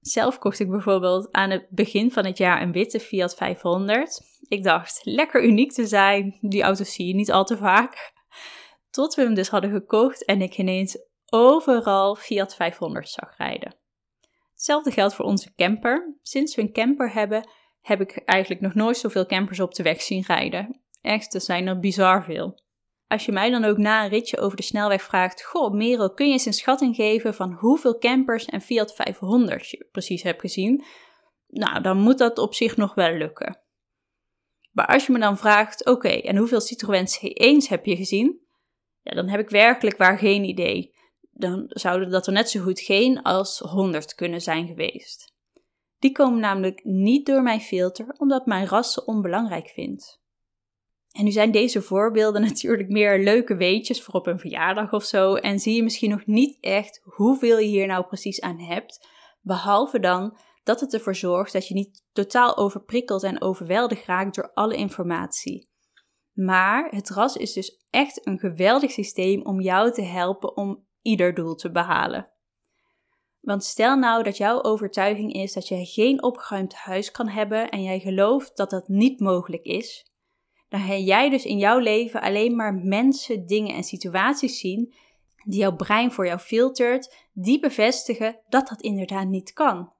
Zelf 0.01 0.39
kocht 0.39 0.59
ik 0.59 0.71
bijvoorbeeld 0.71 1.33
aan 1.33 1.51
het 1.51 1.67
begin 1.71 2.11
van 2.11 2.25
het 2.25 2.39
jaar 2.39 2.63
een 2.63 2.73
witte 2.73 3.01
Fiat 3.01 3.35
500. 3.35 4.21
Ik 4.49 4.63
dacht, 4.63 5.01
lekker 5.05 5.45
uniek 5.45 5.73
te 5.73 5.87
zijn, 5.87 6.39
die 6.41 6.63
auto 6.63 6.85
zie 6.85 7.07
je 7.07 7.15
niet 7.15 7.33
al 7.33 7.45
te 7.45 7.57
vaak. 7.57 8.13
Tot 8.93 9.15
we 9.15 9.23
hem 9.23 9.35
dus 9.35 9.49
hadden 9.49 9.71
gekocht 9.71 10.25
en 10.25 10.43
ik 10.43 10.59
ineens 10.59 10.99
overal 11.31 12.15
Fiat 12.15 12.55
500 12.55 13.09
zag 13.09 13.37
rijden. 13.37 13.75
Hetzelfde 14.53 14.91
geldt 14.91 15.15
voor 15.15 15.25
onze 15.25 15.55
camper. 15.55 16.17
Sinds 16.23 16.55
we 16.55 16.63
een 16.63 16.73
camper 16.73 17.13
hebben, 17.13 17.49
heb 17.81 18.01
ik 18.01 18.17
eigenlijk 18.17 18.61
nog 18.61 18.75
nooit 18.75 18.97
zoveel 18.97 19.27
campers 19.27 19.61
op 19.61 19.75
de 19.75 19.83
weg 19.83 20.03
zien 20.03 20.23
rijden. 20.27 20.81
Echt, 21.01 21.35
er 21.35 21.41
zijn 21.41 21.67
er 21.67 21.79
bizar 21.79 22.25
veel. 22.25 22.61
Als 23.07 23.25
je 23.25 23.33
mij 23.33 23.51
dan 23.51 23.65
ook 23.65 23.77
na 23.77 24.05
een 24.05 24.11
ritje 24.11 24.39
over 24.39 24.57
de 24.57 24.63
snelweg 24.63 25.03
vraagt: 25.03 25.45
Goh, 25.45 25.73
Merel, 25.73 26.15
kun 26.15 26.27
je 26.27 26.33
eens 26.33 26.47
een 26.47 26.53
schatting 26.53 26.95
geven 26.95 27.35
van 27.35 27.53
hoeveel 27.53 27.99
campers 27.99 28.45
en 28.45 28.61
Fiat 28.61 28.95
500 28.95 29.71
je 29.71 29.89
precies 29.93 30.23
hebt 30.23 30.41
gezien? 30.41 30.85
Nou, 31.47 31.83
dan 31.83 31.99
moet 31.99 32.19
dat 32.19 32.39
op 32.39 32.55
zich 32.55 32.77
nog 32.77 32.95
wel 32.95 33.13
lukken. 33.13 33.61
Maar 34.71 34.87
als 34.87 35.07
je 35.07 35.13
me 35.13 35.19
dan 35.19 35.39
vraagt: 35.39 35.87
Oké, 35.87 36.09
en 36.09 36.37
hoeveel 36.37 36.61
Citroën 36.61 37.07
C1's 37.07 37.69
heb 37.69 37.87
je 37.87 37.97
gezien? 37.97 38.41
Ja, 39.03 39.15
dan 39.15 39.29
heb 39.29 39.41
ik 39.41 39.51
werkelijk 39.51 39.97
waar 39.97 40.19
geen 40.19 40.45
idee. 40.45 40.95
Dan 41.31 41.65
zouden 41.69 42.11
dat 42.11 42.27
er 42.27 42.33
net 42.33 42.51
zo 42.51 42.61
goed 42.61 42.81
geen 42.81 43.23
als 43.23 43.59
100 43.59 44.15
kunnen 44.15 44.41
zijn 44.41 44.67
geweest. 44.67 45.35
Die 45.99 46.13
komen 46.13 46.41
namelijk 46.41 46.85
niet 46.85 47.27
door 47.27 47.43
mijn 47.43 47.61
filter, 47.61 48.15
omdat 48.19 48.47
mijn 48.47 48.67
ras 48.67 48.93
ze 48.93 49.05
onbelangrijk 49.05 49.69
vindt. 49.69 50.21
En 51.13 51.25
nu 51.25 51.31
zijn 51.31 51.51
deze 51.51 51.83
voorbeelden 51.83 52.43
natuurlijk 52.49 52.89
meer 52.89 53.19
leuke 53.19 53.57
weetjes 53.57 54.03
voor 54.03 54.15
op 54.15 54.27
een 54.27 54.39
verjaardag 54.39 54.93
of 54.93 55.05
zo. 55.05 55.35
En 55.35 55.59
zie 55.59 55.75
je 55.75 55.83
misschien 55.83 56.11
nog 56.11 56.27
niet 56.27 56.57
echt 56.61 57.01
hoeveel 57.05 57.59
je 57.59 57.69
hier 57.69 57.87
nou 57.87 58.05
precies 58.07 58.41
aan 58.41 58.61
hebt. 58.61 59.09
Behalve 59.41 60.01
dan 60.01 60.39
dat 60.63 60.81
het 60.81 60.95
ervoor 60.95 61.15
zorgt 61.15 61.53
dat 61.53 61.69
je 61.69 61.75
niet 61.75 62.05
totaal 62.13 62.57
overprikkeld 62.57 63.23
en 63.23 63.43
overweldigd 63.43 64.07
raakt 64.07 64.35
door 64.35 64.51
alle 64.53 64.77
informatie. 64.77 65.71
Maar 66.33 66.89
het 66.91 67.11
RAS 67.11 67.37
is 67.37 67.53
dus 67.53 67.85
echt 67.91 68.27
een 68.27 68.39
geweldig 68.39 68.91
systeem 68.91 69.45
om 69.45 69.61
jou 69.61 69.93
te 69.93 70.03
helpen 70.03 70.57
om 70.57 70.87
ieder 71.03 71.35
doel 71.35 71.55
te 71.55 71.71
behalen. 71.71 72.31
Want 73.41 73.65
stel 73.65 73.97
nou 73.97 74.23
dat 74.23 74.37
jouw 74.37 74.63
overtuiging 74.63 75.33
is 75.33 75.53
dat 75.53 75.69
jij 75.69 75.85
geen 75.85 76.23
opgeruimd 76.23 76.75
huis 76.75 77.11
kan 77.11 77.29
hebben 77.29 77.71
en 77.71 77.83
jij 77.83 78.01
gelooft 78.01 78.57
dat 78.57 78.71
dat 78.71 78.89
niet 78.89 79.21
mogelijk 79.21 79.65
is, 79.65 80.13
dan 80.69 80.81
ga 80.81 80.97
jij 80.97 81.31
dus 81.31 81.45
in 81.45 81.59
jouw 81.59 81.79
leven 81.79 82.21
alleen 82.21 82.57
maar 82.57 82.75
mensen, 82.75 83.47
dingen 83.47 83.75
en 83.75 83.85
situaties 83.85 84.59
zien 84.59 84.95
die 85.45 85.61
jouw 85.61 85.77
brein 85.77 86.13
voor 86.13 86.27
jou 86.27 86.39
filtert, 86.39 87.29
die 87.33 87.61
bevestigen 87.61 88.41
dat 88.49 88.69
dat 88.69 88.81
inderdaad 88.81 89.29
niet 89.29 89.53
kan. 89.53 89.93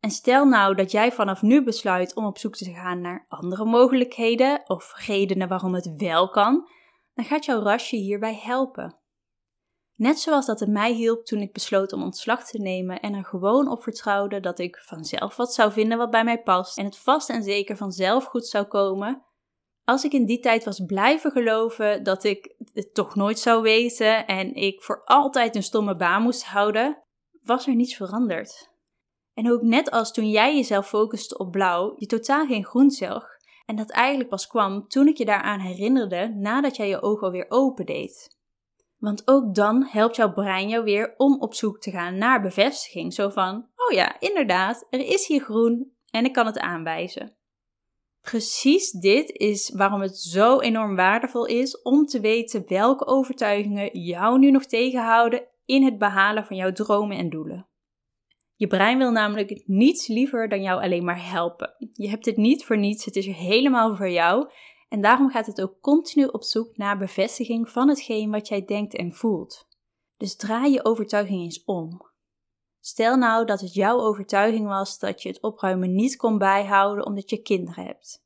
En 0.00 0.10
stel 0.10 0.44
nou 0.44 0.74
dat 0.74 0.90
jij 0.90 1.12
vanaf 1.12 1.42
nu 1.42 1.64
besluit 1.64 2.14
om 2.14 2.26
op 2.26 2.38
zoek 2.38 2.56
te 2.56 2.72
gaan 2.72 3.00
naar 3.00 3.26
andere 3.28 3.64
mogelijkheden 3.64 4.62
of 4.66 5.06
redenen 5.06 5.48
waarom 5.48 5.74
het 5.74 5.96
wel 5.96 6.28
kan, 6.28 6.68
dan 7.14 7.24
gaat 7.24 7.44
jouw 7.44 7.62
rasje 7.62 7.96
hierbij 7.96 8.40
helpen. 8.42 8.98
Net 9.94 10.18
zoals 10.18 10.46
dat 10.46 10.60
het 10.60 10.68
mij 10.68 10.92
hielp 10.92 11.24
toen 11.24 11.40
ik 11.40 11.52
besloot 11.52 11.92
om 11.92 12.02
ontslag 12.02 12.46
te 12.46 12.58
nemen 12.58 13.00
en 13.00 13.14
er 13.14 13.24
gewoon 13.24 13.68
op 13.68 13.82
vertrouwde 13.82 14.40
dat 14.40 14.58
ik 14.58 14.82
vanzelf 14.86 15.36
wat 15.36 15.54
zou 15.54 15.72
vinden 15.72 15.98
wat 15.98 16.10
bij 16.10 16.24
mij 16.24 16.42
past 16.42 16.78
en 16.78 16.84
het 16.84 16.98
vast 16.98 17.30
en 17.30 17.42
zeker 17.42 17.76
vanzelf 17.76 18.24
goed 18.24 18.46
zou 18.46 18.64
komen. 18.64 19.24
Als 19.84 20.04
ik 20.04 20.12
in 20.12 20.26
die 20.26 20.40
tijd 20.40 20.64
was 20.64 20.84
blijven 20.86 21.30
geloven 21.30 22.02
dat 22.02 22.24
ik 22.24 22.54
het 22.72 22.94
toch 22.94 23.14
nooit 23.14 23.38
zou 23.38 23.62
weten 23.62 24.26
en 24.26 24.54
ik 24.54 24.82
voor 24.82 25.04
altijd 25.04 25.56
een 25.56 25.62
stomme 25.62 25.96
baan 25.96 26.22
moest 26.22 26.44
houden, 26.44 27.02
was 27.42 27.66
er 27.66 27.74
niets 27.74 27.96
veranderd. 27.96 28.69
En 29.40 29.52
ook 29.52 29.62
net 29.62 29.90
als 29.90 30.12
toen 30.12 30.30
jij 30.30 30.56
jezelf 30.56 30.88
focuste 30.88 31.38
op 31.38 31.50
blauw, 31.50 31.94
je 31.96 32.06
totaal 32.06 32.46
geen 32.46 32.64
groen 32.64 32.90
zag, 32.90 33.26
en 33.66 33.76
dat 33.76 33.90
eigenlijk 33.90 34.28
pas 34.28 34.46
kwam 34.46 34.88
toen 34.88 35.06
ik 35.06 35.16
je 35.16 35.24
daaraan 35.24 35.60
herinnerde 35.60 36.34
nadat 36.36 36.76
jij 36.76 36.88
je 36.88 37.02
ogen 37.02 37.26
alweer 37.26 37.46
open 37.48 37.86
deed. 37.86 38.38
Want 38.98 39.28
ook 39.28 39.54
dan 39.54 39.84
helpt 39.84 40.16
jouw 40.16 40.32
brein 40.32 40.68
jou 40.68 40.84
weer 40.84 41.14
om 41.16 41.40
op 41.40 41.54
zoek 41.54 41.80
te 41.80 41.90
gaan 41.90 42.18
naar 42.18 42.42
bevestiging. 42.42 43.14
Zo 43.14 43.28
van: 43.28 43.68
oh 43.76 43.94
ja, 43.94 44.20
inderdaad, 44.20 44.86
er 44.90 45.06
is 45.06 45.26
hier 45.26 45.40
groen 45.40 45.92
en 46.10 46.24
ik 46.24 46.32
kan 46.32 46.46
het 46.46 46.58
aanwijzen. 46.58 47.36
Precies 48.20 48.90
dit 48.90 49.30
is 49.30 49.72
waarom 49.76 50.00
het 50.00 50.18
zo 50.18 50.60
enorm 50.60 50.96
waardevol 50.96 51.46
is 51.46 51.82
om 51.82 52.06
te 52.06 52.20
weten 52.20 52.64
welke 52.66 53.06
overtuigingen 53.06 54.00
jou 54.00 54.38
nu 54.38 54.50
nog 54.50 54.64
tegenhouden 54.64 55.46
in 55.64 55.84
het 55.84 55.98
behalen 55.98 56.44
van 56.44 56.56
jouw 56.56 56.72
dromen 56.72 57.16
en 57.16 57.30
doelen. 57.30 57.69
Je 58.60 58.66
brein 58.66 58.98
wil 58.98 59.10
namelijk 59.10 59.62
niets 59.66 60.06
liever 60.06 60.48
dan 60.48 60.62
jou 60.62 60.82
alleen 60.82 61.04
maar 61.04 61.30
helpen. 61.30 61.74
Je 61.92 62.08
hebt 62.08 62.24
het 62.24 62.36
niet 62.36 62.64
voor 62.64 62.78
niets, 62.78 63.04
het 63.04 63.16
is 63.16 63.26
helemaal 63.26 63.96
voor 63.96 64.10
jou 64.10 64.50
en 64.88 65.00
daarom 65.00 65.30
gaat 65.30 65.46
het 65.46 65.62
ook 65.62 65.80
continu 65.80 66.24
op 66.24 66.42
zoek 66.42 66.76
naar 66.76 66.98
bevestiging 66.98 67.70
van 67.70 67.88
hetgeen 67.88 68.30
wat 68.30 68.48
jij 68.48 68.64
denkt 68.64 68.94
en 68.94 69.12
voelt. 69.12 69.68
Dus 70.16 70.36
draai 70.36 70.72
je 70.72 70.84
overtuiging 70.84 71.40
eens 71.42 71.64
om. 71.64 72.02
Stel 72.80 73.16
nou 73.16 73.46
dat 73.46 73.60
het 73.60 73.74
jouw 73.74 74.00
overtuiging 74.00 74.66
was 74.66 74.98
dat 74.98 75.22
je 75.22 75.28
het 75.28 75.42
opruimen 75.42 75.94
niet 75.94 76.16
kon 76.16 76.38
bijhouden 76.38 77.06
omdat 77.06 77.30
je 77.30 77.42
kinderen 77.42 77.84
hebt. 77.84 78.24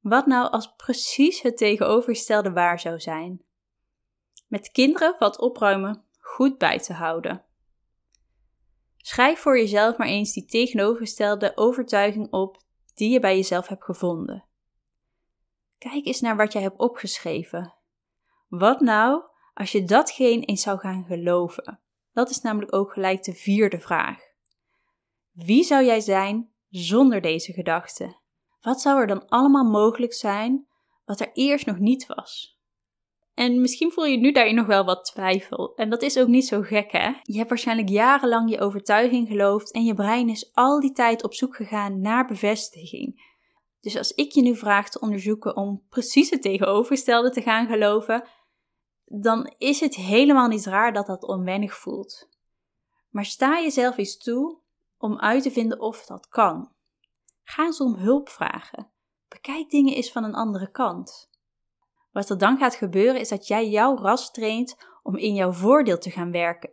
Wat 0.00 0.26
nou 0.26 0.50
als 0.50 0.74
precies 0.76 1.42
het 1.42 1.56
tegenovergestelde 1.56 2.52
waar 2.52 2.80
zou 2.80 3.00
zijn? 3.00 3.42
Met 4.46 4.70
kinderen 4.70 5.14
valt 5.18 5.38
opruimen 5.38 6.04
goed 6.18 6.58
bij 6.58 6.78
te 6.78 6.92
houden. 6.92 7.44
Schrijf 9.02 9.38
voor 9.38 9.58
jezelf 9.58 9.96
maar 9.96 10.06
eens 10.06 10.32
die 10.32 10.44
tegenovergestelde 10.44 11.52
overtuiging 11.54 12.30
op 12.30 12.62
die 12.94 13.10
je 13.10 13.20
bij 13.20 13.36
jezelf 13.36 13.66
hebt 13.66 13.84
gevonden. 13.84 14.44
Kijk 15.78 16.06
eens 16.06 16.20
naar 16.20 16.36
wat 16.36 16.52
jij 16.52 16.62
hebt 16.62 16.78
opgeschreven. 16.78 17.74
Wat 18.48 18.80
nou 18.80 19.22
als 19.54 19.72
je 19.72 19.84
datgene 19.84 20.44
eens 20.44 20.62
zou 20.62 20.78
gaan 20.78 21.04
geloven? 21.04 21.80
Dat 22.12 22.30
is 22.30 22.40
namelijk 22.40 22.74
ook 22.74 22.92
gelijk 22.92 23.22
de 23.22 23.32
vierde 23.32 23.80
vraag. 23.80 24.18
Wie 25.30 25.64
zou 25.64 25.84
jij 25.84 26.00
zijn 26.00 26.50
zonder 26.68 27.20
deze 27.20 27.52
gedachte? 27.52 28.18
Wat 28.60 28.80
zou 28.80 29.00
er 29.00 29.06
dan 29.06 29.28
allemaal 29.28 29.70
mogelijk 29.70 30.14
zijn 30.14 30.66
wat 31.04 31.20
er 31.20 31.30
eerst 31.32 31.66
nog 31.66 31.78
niet 31.78 32.06
was? 32.06 32.59
En 33.40 33.60
misschien 33.60 33.92
voel 33.92 34.04
je 34.04 34.16
nu 34.16 34.32
daarin 34.32 34.54
nog 34.54 34.66
wel 34.66 34.84
wat 34.84 35.04
twijfel. 35.04 35.74
En 35.74 35.90
dat 35.90 36.02
is 36.02 36.18
ook 36.18 36.28
niet 36.28 36.46
zo 36.46 36.60
gek, 36.60 36.92
hè? 36.92 37.12
Je 37.22 37.36
hebt 37.36 37.48
waarschijnlijk 37.48 37.88
jarenlang 37.88 38.50
je 38.50 38.60
overtuiging 38.60 39.28
geloofd 39.28 39.72
en 39.72 39.84
je 39.84 39.94
brein 39.94 40.28
is 40.28 40.50
al 40.54 40.80
die 40.80 40.92
tijd 40.92 41.22
op 41.22 41.34
zoek 41.34 41.56
gegaan 41.56 42.00
naar 42.00 42.26
bevestiging. 42.26 43.34
Dus 43.80 43.96
als 43.96 44.12
ik 44.12 44.32
je 44.32 44.42
nu 44.42 44.56
vraag 44.56 44.90
te 44.90 45.00
onderzoeken 45.00 45.56
om 45.56 45.82
precies 45.88 46.30
het 46.30 46.42
tegenovergestelde 46.42 47.30
te 47.30 47.42
gaan 47.42 47.66
geloven, 47.66 48.28
dan 49.04 49.54
is 49.58 49.80
het 49.80 49.94
helemaal 49.94 50.48
niet 50.48 50.66
raar 50.66 50.92
dat 50.92 51.06
dat 51.06 51.22
onwennig 51.22 51.76
voelt. 51.76 52.28
Maar 53.08 53.24
sta 53.24 53.60
jezelf 53.60 53.96
eens 53.96 54.16
toe 54.16 54.58
om 54.98 55.18
uit 55.18 55.42
te 55.42 55.50
vinden 55.50 55.80
of 55.80 56.06
dat 56.06 56.28
kan. 56.28 56.72
Ga 57.42 57.64
eens 57.64 57.80
om 57.80 57.94
hulp 57.94 58.28
vragen. 58.28 58.90
Bekijk 59.28 59.70
dingen 59.70 59.94
eens 59.94 60.12
van 60.12 60.24
een 60.24 60.34
andere 60.34 60.70
kant. 60.70 61.29
Wat 62.12 62.30
er 62.30 62.38
dan 62.38 62.58
gaat 62.58 62.74
gebeuren 62.74 63.20
is 63.20 63.28
dat 63.28 63.46
jij 63.46 63.68
jouw 63.68 63.96
ras 63.96 64.30
traint 64.30 64.76
om 65.02 65.16
in 65.16 65.34
jouw 65.34 65.52
voordeel 65.52 65.98
te 65.98 66.10
gaan 66.10 66.30
werken. 66.30 66.70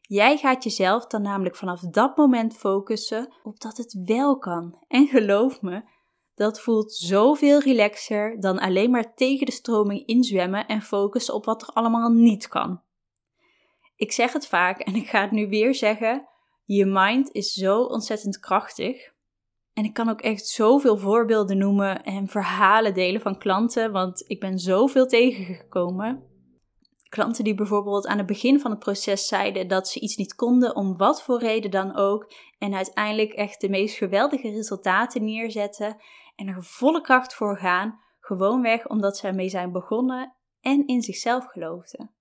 Jij 0.00 0.36
gaat 0.36 0.64
jezelf 0.64 1.06
dan 1.06 1.22
namelijk 1.22 1.56
vanaf 1.56 1.80
dat 1.80 2.16
moment 2.16 2.56
focussen 2.56 3.34
op 3.42 3.60
dat 3.60 3.76
het 3.76 4.02
wel 4.04 4.38
kan. 4.38 4.84
En 4.88 5.06
geloof 5.06 5.62
me, 5.62 5.82
dat 6.34 6.60
voelt 6.60 6.92
zoveel 6.92 7.60
relaxer 7.60 8.40
dan 8.40 8.58
alleen 8.58 8.90
maar 8.90 9.14
tegen 9.14 9.46
de 9.46 9.52
stroming 9.52 10.06
inzwemmen 10.06 10.66
en 10.66 10.82
focussen 10.82 11.34
op 11.34 11.44
wat 11.44 11.62
er 11.62 11.68
allemaal 11.68 12.10
niet 12.10 12.48
kan. 12.48 12.82
Ik 13.96 14.12
zeg 14.12 14.32
het 14.32 14.46
vaak 14.46 14.78
en 14.78 14.94
ik 14.94 15.08
ga 15.08 15.20
het 15.20 15.30
nu 15.30 15.48
weer 15.48 15.74
zeggen: 15.74 16.28
je 16.64 16.86
mind 16.86 17.32
is 17.32 17.52
zo 17.52 17.82
ontzettend 17.82 18.38
krachtig. 18.38 19.09
En 19.80 19.86
ik 19.86 19.94
kan 19.94 20.08
ook 20.08 20.20
echt 20.20 20.46
zoveel 20.46 20.96
voorbeelden 20.96 21.58
noemen 21.58 22.02
en 22.02 22.28
verhalen 22.28 22.94
delen 22.94 23.20
van 23.20 23.38
klanten, 23.38 23.92
want 23.92 24.24
ik 24.26 24.40
ben 24.40 24.58
zoveel 24.58 25.06
tegengekomen. 25.06 26.22
Klanten 27.08 27.44
die 27.44 27.54
bijvoorbeeld 27.54 28.06
aan 28.06 28.18
het 28.18 28.26
begin 28.26 28.60
van 28.60 28.70
het 28.70 28.80
proces 28.80 29.26
zeiden 29.26 29.68
dat 29.68 29.88
ze 29.88 30.00
iets 30.00 30.16
niet 30.16 30.34
konden, 30.34 30.76
om 30.76 30.96
wat 30.96 31.22
voor 31.22 31.38
reden 31.38 31.70
dan 31.70 31.96
ook, 31.96 32.32
en 32.58 32.74
uiteindelijk 32.74 33.32
echt 33.32 33.60
de 33.60 33.68
meest 33.68 33.96
geweldige 33.96 34.50
resultaten 34.50 35.24
neerzetten 35.24 35.96
en 36.36 36.48
er 36.48 36.64
volle 36.64 37.00
kracht 37.00 37.34
voor 37.34 37.58
gaan, 37.58 38.00
gewoonweg 38.20 38.88
omdat 38.88 39.16
ze 39.16 39.26
ermee 39.26 39.48
zijn 39.48 39.72
begonnen 39.72 40.36
en 40.60 40.86
in 40.86 41.02
zichzelf 41.02 41.46
geloofden. 41.46 42.14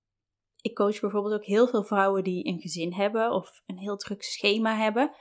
Ik 0.62 0.76
coach 0.76 1.00
bijvoorbeeld 1.00 1.34
ook 1.34 1.46
heel 1.46 1.68
veel 1.68 1.84
vrouwen 1.84 2.24
die 2.24 2.48
een 2.48 2.60
gezin 2.60 2.94
hebben 2.94 3.32
of 3.32 3.62
een 3.66 3.78
heel 3.78 3.98
druk 3.98 4.24
schema 4.24 4.76
hebben, 4.76 5.12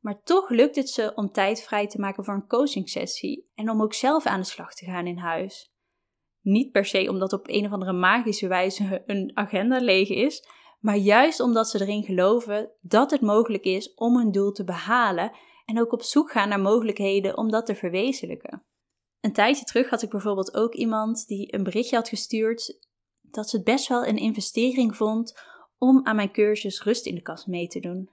maar 0.00 0.22
toch 0.22 0.48
lukt 0.50 0.76
het 0.76 0.88
ze 0.88 1.12
om 1.14 1.32
tijd 1.32 1.62
vrij 1.62 1.86
te 1.86 2.00
maken 2.00 2.24
voor 2.24 2.34
een 2.34 2.46
coachingsessie 2.46 3.50
en 3.54 3.70
om 3.70 3.82
ook 3.82 3.94
zelf 3.94 4.26
aan 4.26 4.40
de 4.40 4.46
slag 4.46 4.74
te 4.74 4.84
gaan 4.84 5.06
in 5.06 5.18
huis. 5.18 5.72
Niet 6.40 6.70
per 6.70 6.84
se 6.84 7.08
omdat 7.08 7.32
op 7.32 7.48
een 7.48 7.64
of 7.64 7.72
andere 7.72 7.92
magische 7.92 8.48
wijze 8.48 9.02
een 9.06 9.30
agenda 9.34 9.78
leeg 9.78 10.08
is, 10.08 10.48
maar 10.78 10.96
juist 10.96 11.40
omdat 11.40 11.68
ze 11.68 11.80
erin 11.80 12.02
geloven 12.02 12.70
dat 12.80 13.10
het 13.10 13.20
mogelijk 13.20 13.64
is 13.64 13.94
om 13.94 14.16
hun 14.16 14.30
doel 14.30 14.52
te 14.52 14.64
behalen 14.64 15.32
en 15.64 15.80
ook 15.80 15.92
op 15.92 16.02
zoek 16.02 16.30
gaan 16.30 16.48
naar 16.48 16.60
mogelijkheden 16.60 17.36
om 17.36 17.50
dat 17.50 17.66
te 17.66 17.74
verwezenlijken. 17.74 18.64
Een 19.20 19.32
tijdje 19.32 19.64
terug 19.64 19.90
had 19.90 20.02
ik 20.02 20.10
bijvoorbeeld 20.10 20.54
ook 20.54 20.74
iemand 20.74 21.26
die 21.26 21.54
een 21.54 21.62
berichtje 21.62 21.96
had 21.96 22.08
gestuurd 22.08 22.78
dat 23.20 23.50
ze 23.50 23.56
het 23.56 23.64
best 23.64 23.88
wel 23.88 24.06
een 24.06 24.16
investering 24.16 24.96
vond 24.96 25.42
om 25.78 26.06
aan 26.06 26.16
mijn 26.16 26.32
cursus 26.32 26.82
Rust 26.82 27.06
in 27.06 27.14
de 27.14 27.22
Kast 27.22 27.46
mee 27.46 27.66
te 27.66 27.80
doen. 27.80 28.10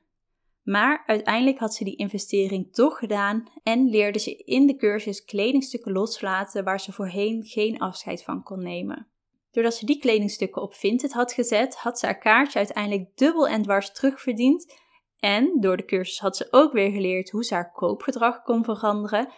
Maar 0.68 1.04
uiteindelijk 1.06 1.60
had 1.60 1.74
ze 1.74 1.84
die 1.84 1.96
investering 1.96 2.74
toch 2.74 2.98
gedaan 2.98 3.48
en 3.64 3.90
leerde 3.90 4.20
ze 4.20 4.36
in 4.36 4.68
de 4.68 4.76
cursus 4.76 5.24
kledingstukken 5.24 5.92
loslaten 5.92 6.64
waar 6.64 6.80
ze 6.80 6.92
voorheen 6.92 7.44
geen 7.44 7.80
afscheid 7.80 8.24
van 8.24 8.44
kon 8.44 8.64
nemen. 8.64 9.08
Doordat 9.52 9.74
ze 9.74 9.86
die 9.86 10.00
kledingstukken 10.00 10.62
op 10.62 10.74
Vinted 10.74 11.14
had 11.14 11.34
gezet, 11.34 11.76
had 11.76 12.00
ze 12.00 12.06
haar 12.06 12.18
kaartje 12.18 12.58
uiteindelijk 12.58 13.18
dubbel 13.18 13.48
en 13.48 13.62
dwars 13.62 13.92
terugverdiend 13.92 14.74
en 15.20 15.58
door 15.60 15.78
de 15.78 15.86
cursus 15.86 16.20
had 16.20 16.38
ze 16.38 16.48
ook 16.52 16.74
weer 16.74 16.92
geleerd 16.92 17.30
hoe 17.30 17.44
ze 17.44 17.54
haar 17.54 17.72
koopgedrag 17.72 18.42
kon 18.44 18.64
veranderen, 18.64 19.34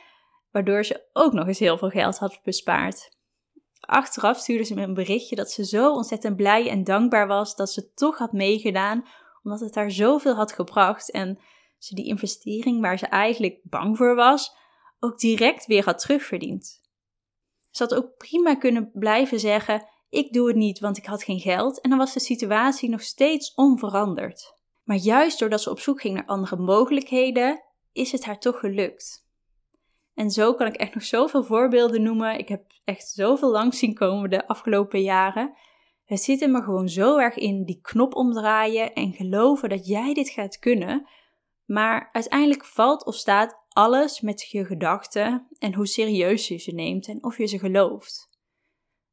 waardoor 0.52 0.86
ze 0.86 1.08
ook 1.14 1.34
nog 1.34 1.48
eens 1.48 1.60
heel 1.60 1.78
veel 1.78 1.90
geld 1.90 2.18
had 2.18 2.40
bespaard. 2.44 3.18
Achteraf 3.80 4.38
stuurde 4.38 4.64
ze 4.64 4.74
me 4.74 4.82
een 4.82 4.94
berichtje 4.94 5.36
dat 5.36 5.52
ze 5.52 5.66
zo 5.66 5.94
ontzettend 5.94 6.36
blij 6.36 6.70
en 6.70 6.84
dankbaar 6.84 7.28
was 7.28 7.56
dat 7.56 7.70
ze 7.70 7.94
toch 7.94 8.18
had 8.18 8.32
meegedaan, 8.32 9.06
omdat 9.44 9.60
het 9.60 9.76
haar 9.76 9.92
zoveel 9.92 10.36
had 10.36 10.52
gebracht 10.52 11.12
en 11.12 11.40
ze 11.78 11.96
die 11.96 12.06
investering 12.06 12.82
waar 12.82 12.98
ze 12.98 13.06
eigenlijk 13.06 13.60
bang 13.64 13.98
voor 13.98 14.16
was, 14.16 14.56
ook 15.00 15.20
direct 15.20 15.66
weer 15.66 15.84
had 15.84 16.00
terugverdiend. 16.00 16.82
Ze 17.70 17.84
had 17.84 17.96
ook 17.96 18.18
prima 18.18 18.56
kunnen 18.56 18.92
blijven 18.94 19.40
zeggen: 19.40 19.88
Ik 20.10 20.34
doe 20.34 20.48
het 20.48 20.56
niet, 20.56 20.80
want 20.80 20.98
ik 20.98 21.06
had 21.06 21.24
geen 21.24 21.40
geld, 21.40 21.82
en 21.82 21.90
dan 21.90 22.00
was 22.00 22.14
de 22.14 22.20
situatie 22.20 22.90
nog 22.90 23.02
steeds 23.02 23.54
onveranderd. 23.54 24.58
Maar 24.84 24.98
juist 24.98 25.40
doordat 25.40 25.62
ze 25.62 25.70
op 25.70 25.80
zoek 25.80 26.02
ging 26.02 26.16
naar 26.16 26.26
andere 26.26 26.58
mogelijkheden, 26.58 27.64
is 27.92 28.12
het 28.12 28.26
haar 28.26 28.40
toch 28.40 28.60
gelukt. 28.60 29.28
En 30.14 30.32
zo 30.32 30.54
kan 30.54 30.68
ik 30.68 30.76
echt 30.76 30.94
nog 30.94 31.04
zoveel 31.04 31.44
voorbeelden 31.44 32.02
noemen. 32.02 32.38
Ik 32.38 32.48
heb 32.48 32.72
echt 32.84 33.08
zoveel 33.08 33.52
langs 33.52 33.80
zien 33.80 33.94
komen 33.94 34.30
de 34.30 34.48
afgelopen 34.48 35.02
jaren. 35.02 35.54
Het 36.10 36.22
zit 36.22 36.42
er 36.42 36.50
me 36.50 36.62
gewoon 36.62 36.90
zo 36.90 37.18
erg 37.18 37.36
in 37.36 37.64
die 37.64 37.80
knop 37.82 38.16
omdraaien 38.16 38.94
en 38.94 39.14
geloven 39.14 39.70
dat 39.70 39.88
jij 39.88 40.14
dit 40.14 40.30
gaat 40.30 40.60
kunnen. 40.60 41.08
Maar 41.66 42.10
uiteindelijk 42.12 42.66
valt 42.66 43.06
of 43.06 43.16
staat 43.16 43.66
alles 43.70 44.22
met 44.22 44.42
je 44.42 44.66
gedachten 44.66 45.48
en 45.60 45.74
hoe 45.74 45.88
serieus 45.88 46.48
je 46.48 46.58
ze 46.58 46.72
neemt 46.72 47.08
en 47.08 47.24
of 47.24 47.38
je 47.38 47.46
ze 47.46 47.60
gelooft. 47.60 48.30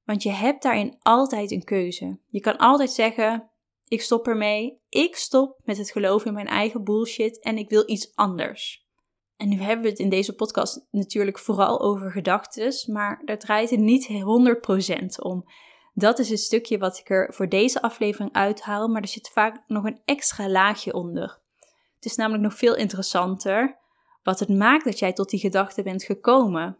Want 0.04 0.22
je 0.22 0.30
hebt 0.30 0.62
daarin 0.62 0.96
altijd 1.02 1.50
een 1.50 1.64
keuze. 1.64 2.18
Je 2.26 2.40
kan 2.40 2.56
altijd 2.56 2.90
zeggen: 2.90 3.50
ik 3.88 4.02
stop 4.02 4.26
ermee. 4.26 4.80
Ik 4.88 5.16
stop 5.16 5.60
met 5.64 5.78
het 5.78 5.90
geloven 5.90 6.26
in 6.26 6.34
mijn 6.34 6.46
eigen 6.46 6.84
bullshit 6.84 7.42
en 7.42 7.58
ik 7.58 7.68
wil 7.68 7.90
iets 7.90 8.14
anders. 8.14 8.86
En 9.36 9.48
nu 9.48 9.56
hebben 9.56 9.84
we 9.84 9.90
het 9.90 9.98
in 9.98 10.08
deze 10.08 10.34
podcast 10.34 10.86
natuurlijk 10.90 11.38
vooral 11.38 11.80
over 11.80 12.10
gedachten, 12.10 12.92
maar 12.92 13.22
daar 13.24 13.38
draait 13.38 13.70
het 13.70 13.80
niet 13.80 14.08
100% 14.08 15.04
om. 15.22 15.44
Dat 15.98 16.18
is 16.18 16.30
het 16.30 16.40
stukje 16.40 16.78
wat 16.78 16.98
ik 16.98 17.10
er 17.10 17.34
voor 17.34 17.48
deze 17.48 17.82
aflevering 17.82 18.32
uithaal, 18.32 18.88
maar 18.88 19.02
er 19.02 19.08
zit 19.08 19.30
vaak 19.30 19.62
nog 19.66 19.84
een 19.84 20.00
extra 20.04 20.48
laagje 20.48 20.94
onder. 20.94 21.38
Het 21.94 22.04
is 22.04 22.16
namelijk 22.16 22.42
nog 22.42 22.54
veel 22.54 22.76
interessanter 22.76 23.78
wat 24.22 24.38
het 24.38 24.48
maakt 24.48 24.84
dat 24.84 24.98
jij 24.98 25.12
tot 25.12 25.30
die 25.30 25.40
gedachte 25.40 25.82
bent 25.82 26.04
gekomen. 26.04 26.78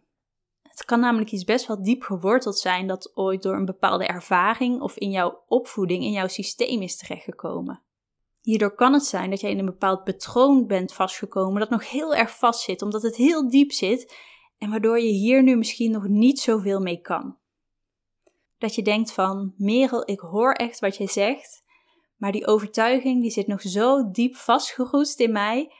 Het 0.61 0.85
kan 0.85 0.99
namelijk 0.99 1.31
iets 1.31 1.43
best 1.43 1.67
wel 1.67 1.83
diep 1.83 2.03
geworteld 2.03 2.57
zijn 2.57 2.87
dat 2.87 3.11
ooit 3.15 3.43
door 3.43 3.55
een 3.55 3.65
bepaalde 3.65 4.05
ervaring 4.05 4.81
of 4.81 4.97
in 4.97 5.11
jouw 5.11 5.43
opvoeding 5.47 6.03
in 6.03 6.11
jouw 6.11 6.27
systeem 6.27 6.81
is 6.81 6.97
terechtgekomen. 6.97 7.81
Hierdoor 8.41 8.75
kan 8.75 8.93
het 8.93 9.05
zijn 9.05 9.29
dat 9.29 9.41
jij 9.41 9.51
in 9.51 9.59
een 9.59 9.65
bepaald 9.65 10.03
patroon 10.03 10.67
bent 10.67 10.93
vastgekomen 10.93 11.59
dat 11.59 11.69
nog 11.69 11.89
heel 11.89 12.15
erg 12.15 12.37
vast 12.37 12.61
zit, 12.61 12.81
omdat 12.81 13.01
het 13.01 13.15
heel 13.15 13.49
diep 13.49 13.71
zit 13.71 14.15
en 14.57 14.69
waardoor 14.69 14.99
je 14.99 15.11
hier 15.11 15.43
nu 15.43 15.55
misschien 15.55 15.91
nog 15.91 16.07
niet 16.07 16.39
zoveel 16.39 16.79
mee 16.79 17.01
kan. 17.01 17.37
Dat 18.57 18.75
je 18.75 18.81
denkt 18.81 19.13
van, 19.13 19.53
Merel, 19.57 20.09
ik 20.09 20.19
hoor 20.19 20.51
echt 20.51 20.79
wat 20.79 20.97
je 20.97 21.07
zegt, 21.07 21.63
maar 22.15 22.31
die 22.31 22.47
overtuiging 22.47 23.21
die 23.21 23.31
zit 23.31 23.47
nog 23.47 23.61
zo 23.61 24.11
diep 24.11 24.35
vastgeroest 24.35 25.19
in 25.19 25.31
mij, 25.31 25.71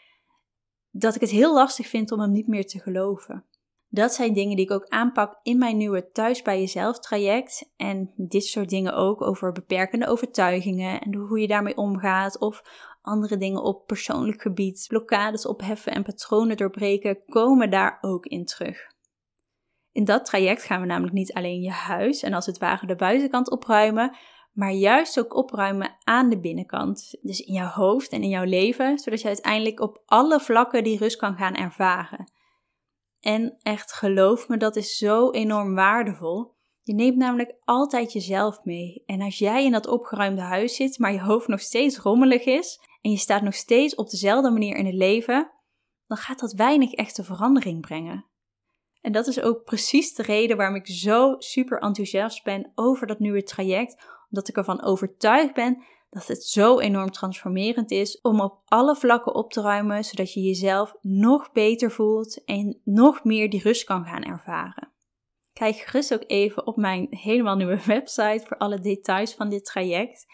dat 0.92 1.16
ik 1.16 1.22
het 1.22 1.30
heel 1.30 1.54
lastig 1.54 1.88
vind 1.88 2.12
om 2.12 2.20
hem 2.20 2.32
niet 2.32 2.48
meer 2.48 2.66
te 2.66 2.80
geloven. 2.80 3.46
Dat 3.90 4.14
zijn 4.14 4.34
dingen 4.34 4.56
die 4.56 4.66
ik 4.66 4.72
ook 4.72 4.88
aanpak 4.88 5.40
in 5.44 5.58
mijn 5.58 5.78
nieuwe 5.78 6.10
Thuis 6.12 6.42
bij 6.42 6.60
Jezelf 6.60 7.00
traject. 7.00 7.72
En 7.76 8.14
dit 8.16 8.44
soort 8.44 8.70
dingen 8.70 8.94
ook 8.94 9.22
over 9.22 9.52
beperkende 9.52 10.08
overtuigingen 10.08 11.02
en 11.02 11.16
hoe 11.16 11.40
je 11.40 11.48
daarmee 11.48 11.78
omgaat. 11.78 12.40
Of 12.40 12.62
andere 13.02 13.38
dingen 13.38 13.64
op 13.64 13.86
persoonlijk 13.86 14.42
gebied, 14.42 14.86
blokkades 14.88 15.46
opheffen 15.46 15.92
en 15.92 16.04
patronen 16.04 16.58
doorbreken, 16.58 17.24
komen 17.26 17.70
daar 17.70 17.98
ook 18.02 18.26
in 18.26 18.46
terug. 18.46 18.96
In 19.98 20.06
dat 20.06 20.26
traject 20.26 20.64
gaan 20.64 20.82
we 20.82 20.88
namelijk 20.88 21.14
niet 21.14 21.34
alleen 21.34 21.62
je 21.62 21.72
huis 21.72 22.24
en 22.24 22.34
als 22.34 22.46
het 22.46 22.58
ware 22.58 22.86
de 22.86 22.96
buitenkant 22.96 23.50
opruimen, 23.50 24.16
maar 24.54 24.72
juist 24.72 25.20
ook 25.20 25.36
opruimen 25.36 25.98
aan 26.04 26.30
de 26.30 26.40
binnenkant. 26.40 27.16
Dus 27.22 27.40
in 27.40 27.54
jouw 27.54 27.68
hoofd 27.68 28.12
en 28.12 28.22
in 28.22 28.30
jouw 28.30 28.44
leven, 28.44 29.00
zodat 29.00 29.22
je 29.22 29.28
uiteindelijk 29.28 29.80
op 29.80 30.02
alle 30.06 30.40
vlakken 30.40 30.84
die 30.84 30.98
rust 30.98 31.18
kan 31.18 31.36
gaan 31.36 31.56
ervaren. 31.56 32.32
En 33.20 33.58
echt 33.62 33.94
geloof 33.94 34.48
me, 34.48 34.58
dat 34.58 34.76
is 34.76 34.98
zo 34.98 35.32
enorm 35.32 35.76
waardevol. 35.76 36.56
Je 36.84 36.94
neemt 36.94 37.18
namelijk 37.18 37.56
altijd 37.64 38.14
jezelf 38.14 38.64
mee. 38.64 39.04
En 39.06 39.22
als 39.22 39.38
jij 39.38 39.66
in 39.66 39.72
dat 39.72 39.88
opgeruimde 39.88 40.42
huis 40.42 40.76
zit, 40.76 41.00
maar 41.00 41.12
je 41.12 41.22
hoofd 41.22 41.48
nog 41.48 41.60
steeds 41.60 41.98
rommelig 41.98 42.46
is 42.46 42.80
en 43.02 43.12
je 43.12 43.18
staat 43.18 43.42
nog 43.42 43.56
steeds 43.56 43.96
op 43.96 44.10
dezelfde 44.10 44.50
manier 44.50 44.76
in 44.76 44.86
het 44.86 44.96
leven, 44.96 45.52
dan 46.08 46.18
gaat 46.18 46.40
dat 46.40 46.54
weinig 46.54 46.94
echte 46.94 47.24
verandering 47.24 47.82
brengen. 47.82 48.26
En 49.08 49.14
dat 49.14 49.28
is 49.28 49.42
ook 49.42 49.64
precies 49.64 50.14
de 50.14 50.24
reden 50.24 50.58
waarom 50.58 50.76
ik 50.76 50.88
zo 50.88 51.36
super 51.38 51.82
enthousiast 51.82 52.44
ben 52.44 52.72
over 52.76 53.08
dat 53.08 53.20
nieuwe 53.20 53.44
traject, 53.44 54.04
omdat 54.30 54.48
ik 54.48 54.58
ervan 54.58 54.84
overtuigd 54.84 55.54
ben 55.54 55.84
dat 56.10 56.28
het 56.28 56.44
zo 56.44 56.80
enorm 56.80 57.12
transformerend 57.12 57.92
is 57.92 58.22
om 58.22 58.42
op 58.42 58.62
alle 58.66 58.96
vlakken 58.96 59.36
op 59.36 59.52
te 59.52 59.62
ruimen, 59.62 60.04
zodat 60.04 60.34
je 60.34 60.42
jezelf 60.42 60.94
nog 61.02 61.52
beter 61.52 61.92
voelt 61.92 62.44
en 62.44 62.82
nog 62.84 63.24
meer 63.24 63.50
die 63.50 63.62
rust 63.62 63.84
kan 63.84 64.06
gaan 64.06 64.24
ervaren. 64.24 64.92
Kijk 65.54 65.76
gerust 65.76 66.14
ook 66.14 66.24
even 66.28 66.68
op 66.68 66.78
mijn 66.78 67.08
helemaal 67.10 67.56
nieuwe 67.56 67.86
website 67.96 68.44
voor 68.48 68.58
alle 68.58 68.80
details 68.80 69.34
van 69.34 69.50
dit 69.50 69.66
traject. 69.66 70.26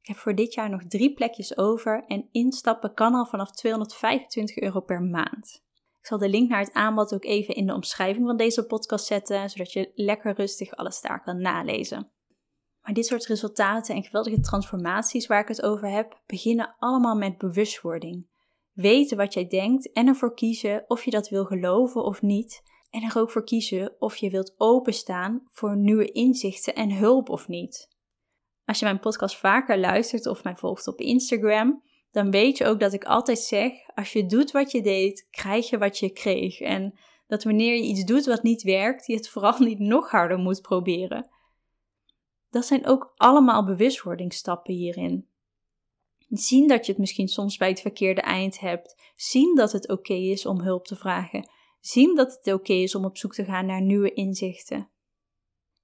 Ik 0.00 0.08
heb 0.08 0.16
voor 0.16 0.34
dit 0.34 0.54
jaar 0.54 0.70
nog 0.70 0.82
drie 0.86 1.14
plekjes 1.14 1.58
over 1.58 2.04
en 2.06 2.28
instappen 2.32 2.94
kan 2.94 3.14
al 3.14 3.26
vanaf 3.26 3.50
225 3.50 4.58
euro 4.58 4.80
per 4.80 5.02
maand. 5.02 5.66
Zal 6.08 6.18
de 6.18 6.28
link 6.28 6.48
naar 6.48 6.60
het 6.60 6.72
aanbod 6.72 7.14
ook 7.14 7.24
even 7.24 7.54
in 7.54 7.66
de 7.66 7.74
omschrijving 7.74 8.26
van 8.26 8.36
deze 8.36 8.66
podcast 8.66 9.06
zetten, 9.06 9.50
zodat 9.50 9.72
je 9.72 9.92
lekker 9.94 10.34
rustig 10.34 10.76
alles 10.76 11.00
daar 11.00 11.22
kan 11.22 11.40
nalezen. 11.40 12.10
Maar 12.82 12.94
dit 12.94 13.06
soort 13.06 13.26
resultaten 13.26 13.94
en 13.94 14.02
geweldige 14.02 14.40
transformaties 14.40 15.26
waar 15.26 15.40
ik 15.40 15.48
het 15.48 15.62
over 15.62 15.88
heb, 15.88 16.22
beginnen 16.26 16.74
allemaal 16.78 17.16
met 17.16 17.38
bewustwording. 17.38 18.26
Weten 18.72 19.16
wat 19.16 19.34
jij 19.34 19.46
denkt 19.46 19.92
en 19.92 20.06
ervoor 20.06 20.34
kiezen 20.34 20.84
of 20.86 21.04
je 21.04 21.10
dat 21.10 21.28
wil 21.28 21.44
geloven 21.44 22.04
of 22.04 22.22
niet. 22.22 22.62
En 22.90 23.02
er 23.02 23.18
ook 23.18 23.30
voor 23.30 23.44
kiezen 23.44 23.96
of 23.98 24.16
je 24.16 24.30
wilt 24.30 24.54
openstaan 24.56 25.42
voor 25.46 25.76
nieuwe 25.76 26.12
inzichten 26.12 26.74
en 26.74 26.92
hulp 26.92 27.28
of 27.28 27.48
niet. 27.48 27.88
Als 28.64 28.78
je 28.78 28.84
mijn 28.84 29.00
podcast 29.00 29.36
vaker 29.36 29.78
luistert 29.78 30.26
of 30.26 30.44
mij 30.44 30.56
volgt 30.56 30.86
op 30.86 31.00
Instagram, 31.00 31.82
dan 32.10 32.30
weet 32.30 32.58
je 32.58 32.64
ook 32.64 32.80
dat 32.80 32.92
ik 32.92 33.04
altijd 33.04 33.38
zeg: 33.38 33.72
als 33.94 34.12
je 34.12 34.26
doet 34.26 34.50
wat 34.50 34.70
je 34.70 34.82
deed, 34.82 35.26
krijg 35.30 35.70
je 35.70 35.78
wat 35.78 35.98
je 35.98 36.10
kreeg. 36.10 36.60
En 36.60 36.98
dat 37.26 37.44
wanneer 37.44 37.74
je 37.74 37.82
iets 37.82 38.04
doet 38.04 38.26
wat 38.26 38.42
niet 38.42 38.62
werkt, 38.62 39.06
je 39.06 39.14
het 39.14 39.28
vooral 39.28 39.58
niet 39.68 39.78
nog 39.78 40.10
harder 40.10 40.38
moet 40.38 40.62
proberen. 40.62 41.30
Dat 42.50 42.64
zijn 42.64 42.86
ook 42.86 43.12
allemaal 43.16 43.64
bewustwordingsstappen 43.64 44.74
hierin. 44.74 45.28
Zien 46.28 46.68
dat 46.68 46.86
je 46.86 46.92
het 46.92 47.00
misschien 47.00 47.28
soms 47.28 47.56
bij 47.56 47.68
het 47.68 47.80
verkeerde 47.80 48.20
eind 48.20 48.60
hebt. 48.60 49.12
Zien 49.16 49.54
dat 49.54 49.72
het 49.72 49.88
oké 49.88 50.14
is 50.14 50.46
om 50.46 50.60
hulp 50.60 50.86
te 50.86 50.96
vragen. 50.96 51.50
Zien 51.80 52.16
dat 52.16 52.38
het 52.42 52.54
oké 52.54 52.72
is 52.72 52.94
om 52.94 53.04
op 53.04 53.16
zoek 53.16 53.34
te 53.34 53.44
gaan 53.44 53.66
naar 53.66 53.82
nieuwe 53.82 54.12
inzichten. 54.12 54.88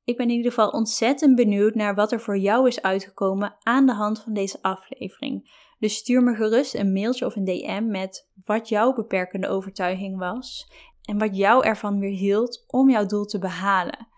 Ik 0.05 0.17
ben 0.17 0.29
in 0.29 0.37
ieder 0.37 0.53
geval 0.53 0.69
ontzettend 0.69 1.37
benieuwd 1.37 1.75
naar 1.75 1.95
wat 1.95 2.13
er 2.13 2.21
voor 2.21 2.39
jou 2.39 2.69
is 2.69 2.83
uitgekomen 2.83 3.57
aan 3.63 3.87
de 3.87 3.95
hand 3.95 4.21
van 4.21 4.33
deze 4.33 4.59
aflevering. 4.63 5.51
Dus 5.79 5.97
stuur 5.97 6.23
me 6.23 6.35
gerust 6.35 6.75
een 6.75 6.93
mailtje 6.93 7.27
of 7.27 7.37
een 7.37 7.45
DM 7.45 7.87
met 7.87 8.31
wat 8.45 8.69
jouw 8.69 8.93
beperkende 8.93 9.49
overtuiging 9.49 10.19
was 10.19 10.73
en 11.03 11.19
wat 11.19 11.37
jou 11.37 11.65
ervan 11.65 11.99
weer 11.99 12.17
hield 12.17 12.65
om 12.67 12.91
jouw 12.91 13.07
doel 13.07 13.25
te 13.25 13.39
behalen. 13.39 14.09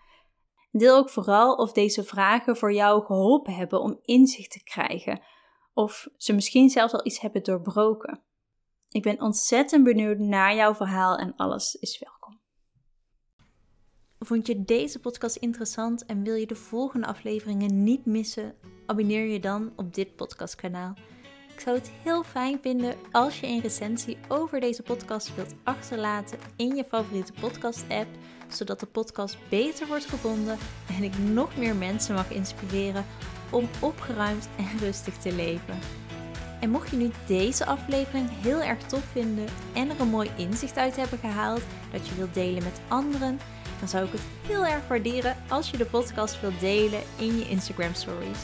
Deel 0.71 0.97
ook 0.97 1.09
vooral 1.09 1.55
of 1.55 1.71
deze 1.71 2.03
vragen 2.03 2.57
voor 2.57 2.73
jou 2.73 3.05
geholpen 3.05 3.53
hebben 3.53 3.81
om 3.81 3.99
inzicht 4.01 4.51
te 4.51 4.63
krijgen, 4.63 5.21
of 5.73 6.07
ze 6.17 6.33
misschien 6.33 6.69
zelfs 6.69 6.93
al 6.93 7.05
iets 7.05 7.19
hebben 7.19 7.43
doorbroken. 7.43 8.23
Ik 8.89 9.01
ben 9.01 9.21
ontzettend 9.21 9.83
benieuwd 9.83 10.17
naar 10.17 10.55
jouw 10.55 10.75
verhaal 10.75 11.17
en 11.17 11.35
alles 11.35 11.75
is 11.75 11.99
welkom. 11.99 12.41
Vond 14.19 14.47
je 14.47 14.63
deze 14.63 14.99
podcast 14.99 15.35
interessant 15.35 16.05
en 16.05 16.23
wil 16.23 16.35
je 16.35 16.47
de 16.47 16.55
volgende 16.55 17.07
afleveringen 17.07 17.83
niet 17.83 18.05
missen? 18.05 18.55
Abonneer 18.85 19.25
je 19.25 19.39
dan 19.39 19.73
op 19.75 19.93
dit 19.93 20.15
podcastkanaal. 20.15 20.93
Ik 21.57 21.63
zou 21.63 21.77
het 21.77 21.91
heel 22.03 22.23
fijn 22.23 22.59
vinden 22.61 22.95
als 23.11 23.39
je 23.39 23.47
een 23.47 23.61
recensie 23.61 24.17
over 24.27 24.59
deze 24.59 24.81
podcast 24.83 25.35
wilt 25.35 25.53
achterlaten 25.63 26.37
in 26.55 26.75
je 26.75 26.83
favoriete 26.83 27.31
podcast-app, 27.39 28.07
zodat 28.47 28.79
de 28.79 28.85
podcast 28.85 29.37
beter 29.49 29.87
wordt 29.87 30.05
gevonden 30.05 30.57
en 30.97 31.03
ik 31.03 31.17
nog 31.17 31.57
meer 31.57 31.75
mensen 31.75 32.15
mag 32.15 32.31
inspireren 32.31 33.05
om 33.49 33.69
opgeruimd 33.79 34.49
en 34.57 34.77
rustig 34.79 35.17
te 35.17 35.31
leven. 35.31 35.79
En 36.59 36.69
mocht 36.69 36.89
je 36.89 36.97
nu 36.97 37.11
deze 37.27 37.65
aflevering 37.65 38.29
heel 38.41 38.61
erg 38.61 38.79
tof 38.83 39.03
vinden 39.11 39.47
en 39.73 39.89
er 39.89 39.99
een 39.99 40.07
mooi 40.07 40.31
inzicht 40.35 40.77
uit 40.77 40.95
hebben 40.95 41.19
gehaald 41.19 41.61
dat 41.91 42.07
je 42.07 42.15
wilt 42.15 42.33
delen 42.33 42.63
met 42.63 42.81
anderen, 42.87 43.39
dan 43.79 43.87
zou 43.87 44.05
ik 44.05 44.11
het 44.11 44.47
heel 44.47 44.65
erg 44.65 44.87
waarderen 44.87 45.35
als 45.49 45.69
je 45.69 45.77
de 45.77 45.85
podcast 45.85 46.41
wilt 46.41 46.59
delen 46.59 47.01
in 47.17 47.37
je 47.37 47.49
Instagram 47.49 47.93
stories. 47.93 48.39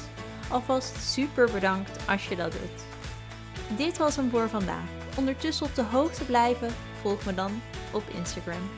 Alvast 0.50 0.98
super 0.98 1.52
bedankt 1.52 2.08
als 2.08 2.28
je 2.28 2.36
dat 2.36 2.52
doet. 2.52 2.93
Dit 3.78 3.98
was 3.98 4.16
hem 4.16 4.30
voor 4.30 4.50
vandaag. 4.50 4.90
Ondertussen 5.18 5.66
op 5.66 5.76
de 5.76 5.84
hoogte 5.84 6.24
blijven, 6.24 6.74
volg 7.02 7.26
me 7.26 7.34
dan 7.34 7.62
op 7.92 8.04
Instagram. 8.10 8.70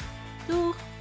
Doeg! 0.47 0.94